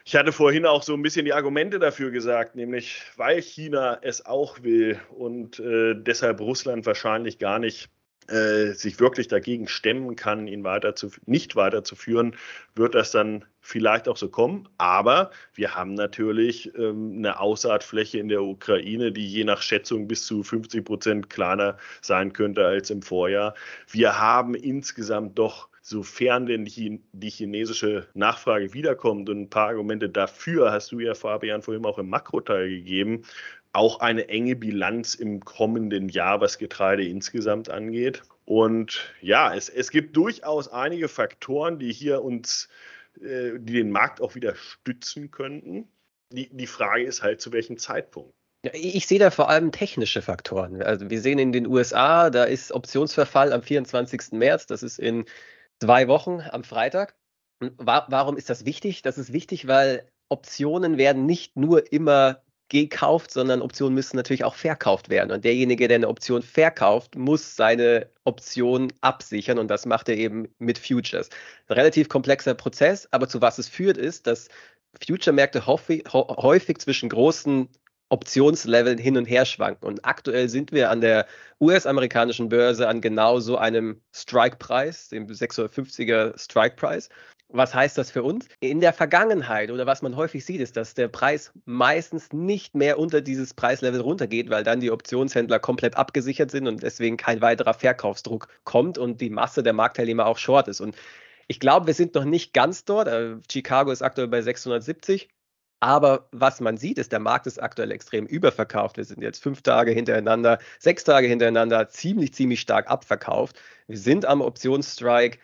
Ich 0.05 0.15
hatte 0.15 0.31
vorhin 0.31 0.65
auch 0.65 0.83
so 0.83 0.93
ein 0.93 1.01
bisschen 1.01 1.25
die 1.25 1.33
Argumente 1.33 1.79
dafür 1.79 2.11
gesagt, 2.11 2.55
nämlich 2.55 3.01
weil 3.15 3.41
China 3.41 3.99
es 4.01 4.25
auch 4.25 4.61
will 4.61 4.99
und 5.09 5.59
äh, 5.59 5.95
deshalb 5.95 6.41
Russland 6.41 6.85
wahrscheinlich 6.85 7.39
gar 7.39 7.59
nicht 7.59 7.89
äh, 8.29 8.73
sich 8.73 8.99
wirklich 8.99 9.27
dagegen 9.27 9.67
stemmen 9.67 10.15
kann, 10.15 10.47
ihn 10.47 10.63
weiter 10.63 10.95
zu, 10.95 11.11
nicht 11.25 11.55
weiterzuführen, 11.55 12.35
wird 12.75 12.95
das 12.95 13.11
dann 13.11 13.45
vielleicht 13.61 14.07
auch 14.07 14.17
so 14.17 14.29
kommen. 14.29 14.67
Aber 14.77 15.31
wir 15.53 15.75
haben 15.75 15.93
natürlich 15.93 16.73
ähm, 16.77 17.15
eine 17.17 17.39
Aussaatfläche 17.39 18.19
in 18.19 18.29
der 18.29 18.43
Ukraine, 18.43 19.11
die 19.11 19.27
je 19.27 19.43
nach 19.43 19.61
Schätzung 19.61 20.07
bis 20.07 20.25
zu 20.25 20.43
50 20.43 20.85
Prozent 20.85 21.29
kleiner 21.29 21.77
sein 22.01 22.33
könnte 22.33 22.65
als 22.65 22.89
im 22.89 23.01
Vorjahr. 23.01 23.55
Wir 23.89 24.19
haben 24.19 24.55
insgesamt 24.55 25.39
doch 25.39 25.69
sofern 25.83 26.45
denn 26.45 26.63
die, 26.63 27.29
chinesische 27.29 28.07
Nachfrage 28.13 28.73
wiederkommt 28.73 29.29
und 29.29 29.41
ein 29.41 29.49
paar 29.49 29.67
Argumente 29.67 30.09
dafür 30.09 30.71
hast 30.71 30.93
du 30.93 30.99
ja, 31.01 31.13
Fabian, 31.13 31.61
vorhin 31.61 31.85
auch 31.85 31.99
im 31.99 32.09
Makroteil 32.09 32.69
gegeben, 32.69 33.23
auch 33.73 33.99
eine 33.99 34.29
enge 34.29 34.55
Bilanz 34.55 35.15
im 35.15 35.43
kommenden 35.43 36.07
Jahr, 36.07 36.39
was 36.39 36.59
Getreide 36.59 37.05
insgesamt 37.05 37.69
angeht. 37.69 38.21
Und 38.45 39.11
ja, 39.19 39.53
es, 39.53 39.67
es 39.67 39.89
gibt 39.89 40.15
durchaus 40.15 40.67
einige 40.67 41.07
Faktoren, 41.07 41.79
die 41.79 41.91
hier 41.91 42.23
uns, 42.23 42.69
äh, 43.19 43.53
die 43.57 43.73
den 43.73 43.91
Markt 43.91 44.21
auch 44.21 44.35
wieder 44.35 44.55
stützen 44.55 45.31
könnten. 45.31 45.87
Die, 46.31 46.49
die 46.55 46.67
Frage 46.67 47.03
ist 47.03 47.23
halt, 47.23 47.41
zu 47.41 47.51
welchem 47.51 47.77
Zeitpunkt. 47.77 48.33
Ich 48.71 49.07
sehe 49.07 49.19
da 49.19 49.29
vor 49.29 49.49
allem 49.49 49.71
technische 49.71 50.21
Faktoren. 50.21 50.81
Also 50.81 51.09
wir 51.09 51.19
sehen 51.19 51.37
in 51.37 51.51
den 51.51 51.67
USA, 51.67 52.29
da 52.29 52.45
ist 52.45 52.71
Optionsverfall 52.71 53.51
am 53.51 53.61
24. 53.61 54.31
März, 54.31 54.67
das 54.67 54.83
ist 54.83 54.99
in 54.99 55.25
zwei 55.81 56.07
Wochen 56.07 56.41
am 56.49 56.63
Freitag. 56.63 57.15
warum 57.59 58.37
ist 58.37 58.49
das 58.49 58.65
wichtig? 58.65 59.01
Das 59.01 59.17
ist 59.17 59.33
wichtig, 59.33 59.67
weil 59.67 60.07
Optionen 60.29 60.97
werden 60.97 61.25
nicht 61.25 61.57
nur 61.57 61.91
immer 61.91 62.41
gekauft, 62.69 63.31
sondern 63.31 63.61
Optionen 63.61 63.93
müssen 63.93 64.17
natürlich 64.17 64.43
auch 64.43 64.55
verkauft 64.55 65.09
werden. 65.09 65.31
Und 65.31 65.45
derjenige, 65.45 65.87
der 65.87 65.95
eine 65.95 66.07
Option 66.07 66.41
verkauft, 66.41 67.15
muss 67.15 67.55
seine 67.55 68.09
Option 68.23 68.91
absichern 69.01 69.59
und 69.59 69.67
das 69.67 69.85
macht 69.85 70.09
er 70.09 70.17
eben 70.17 70.47
mit 70.59 70.77
Futures. 70.77 71.29
Ein 71.67 71.75
relativ 71.75 72.09
komplexer 72.09 72.53
Prozess, 72.53 73.07
aber 73.11 73.27
zu 73.27 73.41
was 73.41 73.59
es 73.59 73.67
führt, 73.67 73.97
ist, 73.97 74.27
dass 74.27 74.47
Future-Märkte 75.05 75.65
häufig, 75.65 76.05
häufig 76.13 76.79
zwischen 76.79 77.09
großen 77.09 77.69
Optionsleveln 78.09 78.99
hin 78.99 79.17
und 79.17 79.25
her 79.25 79.45
schwanken. 79.45 79.87
Und 79.87 80.05
aktuell 80.05 80.47
sind 80.47 80.71
wir 80.71 80.91
an 80.91 81.01
der 81.01 81.25
US-amerikanischen 81.59 82.49
Börse 82.49 82.87
an 82.87 83.01
genau 83.01 83.39
so 83.39 83.57
einem 83.57 84.01
Strike-Preis, 84.13 85.09
dem 85.09 85.25
650er 85.25 86.37
Strike-Preis. 86.37 87.09
Was 87.55 87.75
heißt 87.75 87.99
das 87.99 88.09
für 88.09 88.23
uns? 88.23 88.47
In 88.61 88.79
der 88.79 88.93
Vergangenheit 88.93 89.69
oder 89.69 89.85
was 89.85 90.01
man 90.01 90.15
häufig 90.15 90.43
sieht, 90.43 90.59
ist, 90.59 90.75
dass 90.75 90.95
der 90.95 91.07
Preis 91.07 91.51
meistens 91.65 92.33
nicht 92.33 92.73
mehr 92.73 92.97
unter 92.97 93.21
dieses 93.21 93.53
Preislevel 93.53 94.01
runtergeht, 94.01 94.49
weil 94.49 94.63
dann 94.63 94.79
die 94.79 94.89
Optionshändler 94.89 95.59
komplett 95.59 95.95
abgesichert 95.95 96.49
sind 96.49 96.67
und 96.67 96.81
deswegen 96.81 97.15
kein 97.15 97.41
weiterer 97.41 97.75
Verkaufsdruck 97.75 98.47
kommt 98.63 98.97
und 98.97 99.21
die 99.21 99.29
Masse 99.29 99.61
der 99.61 99.73
Marktteilnehmer 99.73 100.25
auch 100.25 100.39
short 100.39 100.67
ist. 100.67 100.81
Und 100.81 100.95
ich 101.47 101.59
glaube, 101.59 101.85
wir 101.85 101.93
sind 101.93 102.15
noch 102.15 102.25
nicht 102.25 102.53
ganz 102.53 102.85
dort. 102.85 103.07
Äh, 103.07 103.35
Chicago 103.51 103.91
ist 103.91 104.01
aktuell 104.01 104.29
bei 104.29 104.41
670. 104.41 105.29
Aber 105.79 106.29
was 106.31 106.59
man 106.59 106.77
sieht, 106.77 106.97
ist, 106.97 107.11
der 107.11 107.19
Markt 107.19 107.45
ist 107.45 107.61
aktuell 107.61 107.91
extrem 107.91 108.25
überverkauft. 108.25 108.97
Wir 108.97 109.03
sind 109.03 109.21
jetzt 109.21 109.43
fünf 109.43 109.61
Tage 109.61 109.91
hintereinander, 109.91 110.57
sechs 110.79 111.03
Tage 111.03 111.27
hintereinander 111.27 111.87
ziemlich, 111.89 112.33
ziemlich 112.33 112.61
stark 112.61 112.89
abverkauft. 112.89 113.59
Wir 113.87 113.97
sind 113.99 114.25
am 114.25 114.41
Optionsstrike 114.41 115.37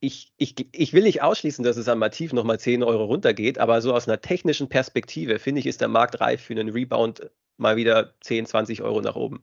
ich, 0.00 0.32
ich, 0.36 0.54
ich 0.72 0.92
will 0.92 1.02
nicht 1.02 1.22
ausschließen, 1.22 1.64
dass 1.64 1.76
es 1.76 1.88
am 1.88 1.98
Mativ 1.98 2.32
nochmal 2.32 2.60
10 2.60 2.82
Euro 2.82 3.04
runtergeht, 3.04 3.58
aber 3.58 3.80
so 3.80 3.94
aus 3.94 4.08
einer 4.08 4.20
technischen 4.20 4.68
Perspektive 4.68 5.38
finde 5.38 5.60
ich, 5.60 5.66
ist 5.66 5.80
der 5.80 5.88
Markt 5.88 6.20
reif 6.20 6.42
für 6.42 6.52
einen 6.52 6.68
Rebound 6.68 7.30
mal 7.56 7.76
wieder 7.76 8.14
10, 8.20 8.46
20 8.46 8.82
Euro 8.82 9.00
nach 9.00 9.16
oben. 9.16 9.42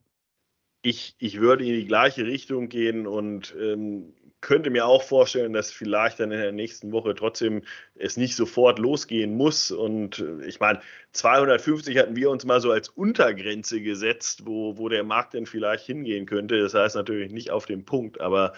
Ich, 0.84 1.16
ich 1.18 1.40
würde 1.40 1.66
in 1.66 1.74
die 1.74 1.86
gleiche 1.86 2.26
Richtung 2.26 2.70
gehen 2.70 3.08
und 3.08 3.56
ähm, 3.60 4.14
könnte 4.42 4.70
mir 4.70 4.86
auch 4.86 5.02
vorstellen, 5.02 5.54
dass 5.54 5.72
vielleicht 5.72 6.20
dann 6.20 6.32
in 6.32 6.40
der 6.40 6.52
nächsten 6.52 6.92
Woche 6.92 7.16
trotzdem 7.16 7.64
es 7.96 8.18
nicht 8.18 8.36
sofort 8.36 8.78
losgehen 8.78 9.36
muss. 9.36 9.72
Und 9.72 10.20
äh, 10.20 10.46
ich 10.46 10.60
meine, 10.60 10.82
250 11.14 11.98
hatten 11.98 12.18
wir 12.18 12.30
uns 12.30 12.44
mal 12.44 12.60
so 12.60 12.70
als 12.70 12.90
Untergrenze 12.90 13.82
gesetzt, 13.82 14.46
wo, 14.46 14.78
wo 14.78 14.90
der 14.90 15.06
Markt 15.06 15.34
denn 15.34 15.46
vielleicht 15.46 15.86
hingehen 15.86 16.26
könnte. 16.26 16.60
Das 16.60 16.74
heißt 16.74 16.96
natürlich 16.96 17.32
nicht 17.32 17.52
auf 17.52 17.66
den 17.66 17.86
Punkt, 17.86 18.20
aber 18.20 18.54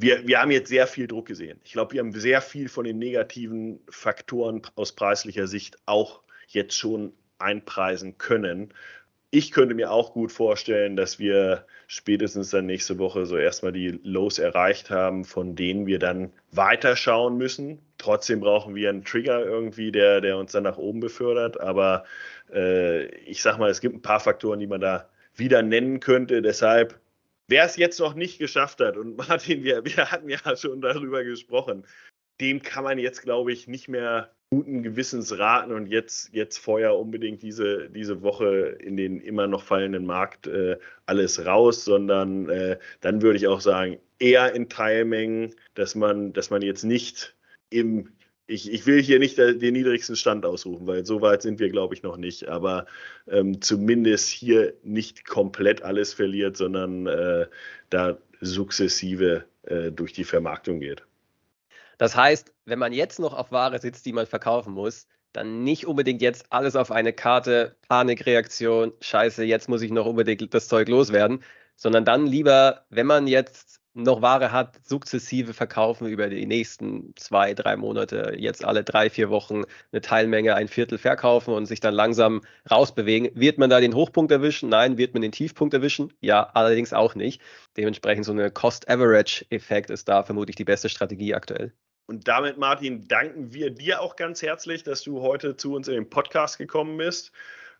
wir, 0.00 0.26
wir 0.26 0.40
haben 0.40 0.50
jetzt 0.50 0.68
sehr 0.68 0.86
viel 0.86 1.06
Druck 1.06 1.26
gesehen. 1.26 1.60
Ich 1.64 1.72
glaube, 1.72 1.92
wir 1.92 2.00
haben 2.00 2.12
sehr 2.12 2.40
viel 2.40 2.68
von 2.68 2.84
den 2.84 2.98
negativen 2.98 3.80
Faktoren 3.88 4.62
aus 4.74 4.92
preislicher 4.92 5.46
Sicht 5.46 5.76
auch 5.86 6.22
jetzt 6.48 6.74
schon 6.74 7.12
einpreisen 7.38 8.18
können. 8.18 8.72
Ich 9.32 9.52
könnte 9.52 9.74
mir 9.74 9.92
auch 9.92 10.12
gut 10.12 10.32
vorstellen, 10.32 10.96
dass 10.96 11.18
wir 11.18 11.64
spätestens 11.86 12.50
dann 12.50 12.66
nächste 12.66 12.98
Woche 12.98 13.26
so 13.26 13.36
erstmal 13.36 13.72
die 13.72 14.00
Lows 14.02 14.38
erreicht 14.38 14.90
haben, 14.90 15.24
von 15.24 15.54
denen 15.54 15.86
wir 15.86 15.98
dann 15.98 16.32
weiterschauen 16.50 17.36
müssen. 17.36 17.78
Trotzdem 17.98 18.40
brauchen 18.40 18.74
wir 18.74 18.88
einen 18.88 19.04
Trigger 19.04 19.44
irgendwie, 19.44 19.92
der, 19.92 20.20
der 20.20 20.36
uns 20.36 20.52
dann 20.52 20.64
nach 20.64 20.78
oben 20.78 21.00
befördert. 21.00 21.60
Aber 21.60 22.04
äh, 22.52 23.06
ich 23.24 23.42
sag 23.42 23.58
mal, 23.58 23.70
es 23.70 23.80
gibt 23.80 23.94
ein 23.94 24.02
paar 24.02 24.20
Faktoren, 24.20 24.58
die 24.58 24.66
man 24.66 24.80
da 24.80 25.08
wieder 25.36 25.62
nennen 25.62 26.00
könnte. 26.00 26.42
Deshalb 26.42 26.99
Wer 27.50 27.64
es 27.64 27.76
jetzt 27.76 27.98
noch 27.98 28.14
nicht 28.14 28.38
geschafft 28.38 28.80
hat, 28.80 28.96
und 28.96 29.16
Martin, 29.28 29.64
wir, 29.64 29.84
wir 29.84 30.10
hatten 30.10 30.28
ja 30.28 30.56
schon 30.56 30.80
darüber 30.80 31.24
gesprochen, 31.24 31.84
dem 32.40 32.62
kann 32.62 32.84
man 32.84 32.98
jetzt, 32.98 33.22
glaube 33.22 33.52
ich, 33.52 33.66
nicht 33.66 33.88
mehr 33.88 34.30
guten 34.50 34.82
Gewissens 34.84 35.36
raten 35.36 35.72
und 35.72 35.86
jetzt, 35.86 36.32
jetzt 36.32 36.58
vorher 36.58 36.96
unbedingt 36.96 37.42
diese, 37.42 37.90
diese 37.90 38.22
Woche 38.22 38.78
in 38.80 38.96
den 38.96 39.20
immer 39.20 39.48
noch 39.48 39.64
fallenden 39.64 40.06
Markt 40.06 40.46
äh, 40.46 40.78
alles 41.06 41.44
raus, 41.44 41.84
sondern 41.84 42.48
äh, 42.48 42.78
dann 43.00 43.20
würde 43.20 43.36
ich 43.36 43.48
auch 43.48 43.60
sagen, 43.60 43.98
eher 44.20 44.54
in 44.54 44.68
Teilmengen, 44.68 45.54
dass 45.74 45.96
man, 45.96 46.32
dass 46.32 46.50
man 46.50 46.62
jetzt 46.62 46.84
nicht 46.84 47.36
im 47.68 48.12
ich, 48.50 48.70
ich 48.72 48.86
will 48.86 49.00
hier 49.00 49.18
nicht 49.18 49.38
den 49.38 49.72
niedrigsten 49.72 50.16
Stand 50.16 50.44
ausrufen, 50.44 50.86
weil 50.86 51.06
so 51.06 51.20
weit 51.20 51.42
sind 51.42 51.60
wir, 51.60 51.70
glaube 51.70 51.94
ich, 51.94 52.02
noch 52.02 52.16
nicht. 52.16 52.48
Aber 52.48 52.86
ähm, 53.28 53.62
zumindest 53.62 54.28
hier 54.28 54.74
nicht 54.82 55.24
komplett 55.24 55.82
alles 55.82 56.12
verliert, 56.12 56.56
sondern 56.56 57.06
äh, 57.06 57.46
da 57.90 58.18
sukzessive 58.40 59.44
äh, 59.62 59.92
durch 59.92 60.12
die 60.12 60.24
Vermarktung 60.24 60.80
geht. 60.80 61.04
Das 61.98 62.16
heißt, 62.16 62.52
wenn 62.64 62.78
man 62.78 62.92
jetzt 62.92 63.20
noch 63.20 63.34
auf 63.34 63.52
Ware 63.52 63.78
sitzt, 63.78 64.04
die 64.06 64.12
man 64.12 64.26
verkaufen 64.26 64.72
muss, 64.72 65.06
dann 65.32 65.62
nicht 65.62 65.86
unbedingt 65.86 66.22
jetzt 66.22 66.46
alles 66.50 66.74
auf 66.74 66.90
eine 66.90 67.12
Karte, 67.12 67.76
Panikreaktion, 67.88 68.92
scheiße, 69.00 69.44
jetzt 69.44 69.68
muss 69.68 69.82
ich 69.82 69.92
noch 69.92 70.06
unbedingt 70.06 70.52
das 70.52 70.66
Zeug 70.66 70.88
loswerden, 70.88 71.44
sondern 71.76 72.04
dann 72.04 72.26
lieber, 72.26 72.84
wenn 72.90 73.06
man 73.06 73.28
jetzt 73.28 73.79
noch 73.94 74.22
Ware 74.22 74.52
hat, 74.52 74.78
sukzessive 74.84 75.52
verkaufen 75.52 76.06
über 76.06 76.28
die 76.28 76.46
nächsten 76.46 77.12
zwei, 77.16 77.54
drei 77.54 77.76
Monate, 77.76 78.34
jetzt 78.36 78.64
alle 78.64 78.84
drei, 78.84 79.10
vier 79.10 79.30
Wochen 79.30 79.64
eine 79.92 80.00
Teilmenge, 80.00 80.54
ein 80.54 80.68
Viertel 80.68 80.98
verkaufen 80.98 81.54
und 81.54 81.66
sich 81.66 81.80
dann 81.80 81.94
langsam 81.94 82.42
rausbewegen. 82.70 83.30
Wird 83.34 83.58
man 83.58 83.70
da 83.70 83.80
den 83.80 83.94
Hochpunkt 83.94 84.30
erwischen? 84.30 84.68
Nein. 84.68 84.96
Wird 84.96 85.14
man 85.14 85.22
den 85.22 85.32
Tiefpunkt 85.32 85.74
erwischen? 85.74 86.12
Ja, 86.20 86.50
allerdings 86.54 86.92
auch 86.92 87.14
nicht. 87.14 87.40
Dementsprechend 87.76 88.24
so 88.24 88.32
eine 88.32 88.50
Cost-Average-Effekt 88.50 89.90
ist 89.90 90.08
da 90.08 90.22
vermutlich 90.22 90.56
die 90.56 90.64
beste 90.64 90.88
Strategie 90.88 91.34
aktuell. 91.34 91.72
Und 92.06 92.26
damit, 92.26 92.58
Martin, 92.58 93.06
danken 93.06 93.52
wir 93.52 93.70
dir 93.70 94.00
auch 94.00 94.16
ganz 94.16 94.42
herzlich, 94.42 94.82
dass 94.82 95.02
du 95.02 95.20
heute 95.20 95.56
zu 95.56 95.74
uns 95.74 95.86
in 95.86 95.94
den 95.94 96.10
Podcast 96.10 96.58
gekommen 96.58 96.96
bist. 96.96 97.30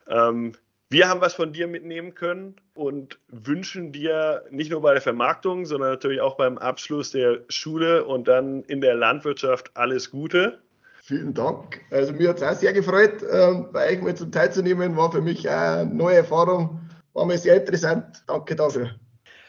Ähm, 0.09 0.53
wir 0.91 1.09
haben 1.09 1.21
was 1.21 1.35
von 1.35 1.53
dir 1.53 1.69
mitnehmen 1.69 2.17
können 2.17 2.57
und 2.75 3.21
wünschen 3.29 3.93
dir 3.93 4.43
nicht 4.51 4.73
nur 4.73 4.83
bei 4.83 4.93
der 4.93 5.01
Vermarktung, 5.01 5.65
sondern 5.65 5.91
natürlich 5.91 6.21
auch 6.21 6.37
beim 6.37 6.59
Abschluss 6.59 7.13
der 7.13 7.45
Schule 7.49 8.05
und 8.05 8.27
dann 8.27 8.65
in 8.65 8.81
der 8.81 8.97
Landwirtschaft 8.97 9.71
alles 9.75 10.11
Gute. 10.11 10.59
Vielen 11.01 11.33
Dank. 11.33 11.81
Also 11.93 12.13
mir 12.13 12.31
hat 12.31 12.39
es 12.39 12.43
auch 12.43 12.55
sehr 12.55 12.73
gefreut, 12.73 13.23
ähm, 13.31 13.69
bei 13.73 13.91
euch 13.91 14.03
mal 14.03 14.17
zum 14.17 14.33
teilzunehmen. 14.33 14.97
War 14.97 15.13
für 15.13 15.21
mich 15.21 15.49
eine 15.49 15.87
neue 15.87 16.17
Erfahrung. 16.17 16.81
War 17.13 17.25
mir 17.25 17.39
sehr 17.39 17.57
interessant. 17.57 18.25
Danke 18.27 18.57
dafür. 18.57 18.91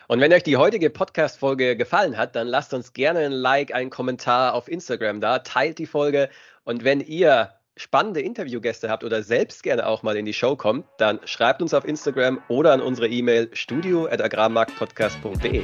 Und 0.07 0.19
wenn 0.19 0.33
euch 0.33 0.43
die 0.43 0.57
heutige 0.57 0.89
Podcast-Folge 0.89 1.75
gefallen 1.75 2.17
hat, 2.17 2.35
dann 2.35 2.47
lasst 2.47 2.73
uns 2.73 2.93
gerne 2.93 3.19
ein 3.19 3.31
Like, 3.31 3.73
einen 3.73 3.89
Kommentar 3.89 4.53
auf 4.53 4.67
Instagram 4.67 5.21
da, 5.21 5.39
teilt 5.39 5.79
die 5.79 5.85
Folge. 5.85 6.29
Und 6.65 6.83
wenn 6.83 6.99
ihr 6.99 7.51
spannende 7.81 8.21
Interviewgäste 8.21 8.89
habt 8.89 9.03
oder 9.03 9.23
selbst 9.23 9.63
gerne 9.63 9.87
auch 9.87 10.03
mal 10.03 10.15
in 10.15 10.25
die 10.25 10.33
Show 10.33 10.55
kommt, 10.55 10.85
dann 10.97 11.19
schreibt 11.25 11.61
uns 11.61 11.73
auf 11.73 11.83
Instagram 11.85 12.41
oder 12.47 12.71
an 12.73 12.81
unsere 12.81 13.07
E-Mail 13.07 13.49
studio.agrarmarktpodcast.de. 13.53 15.63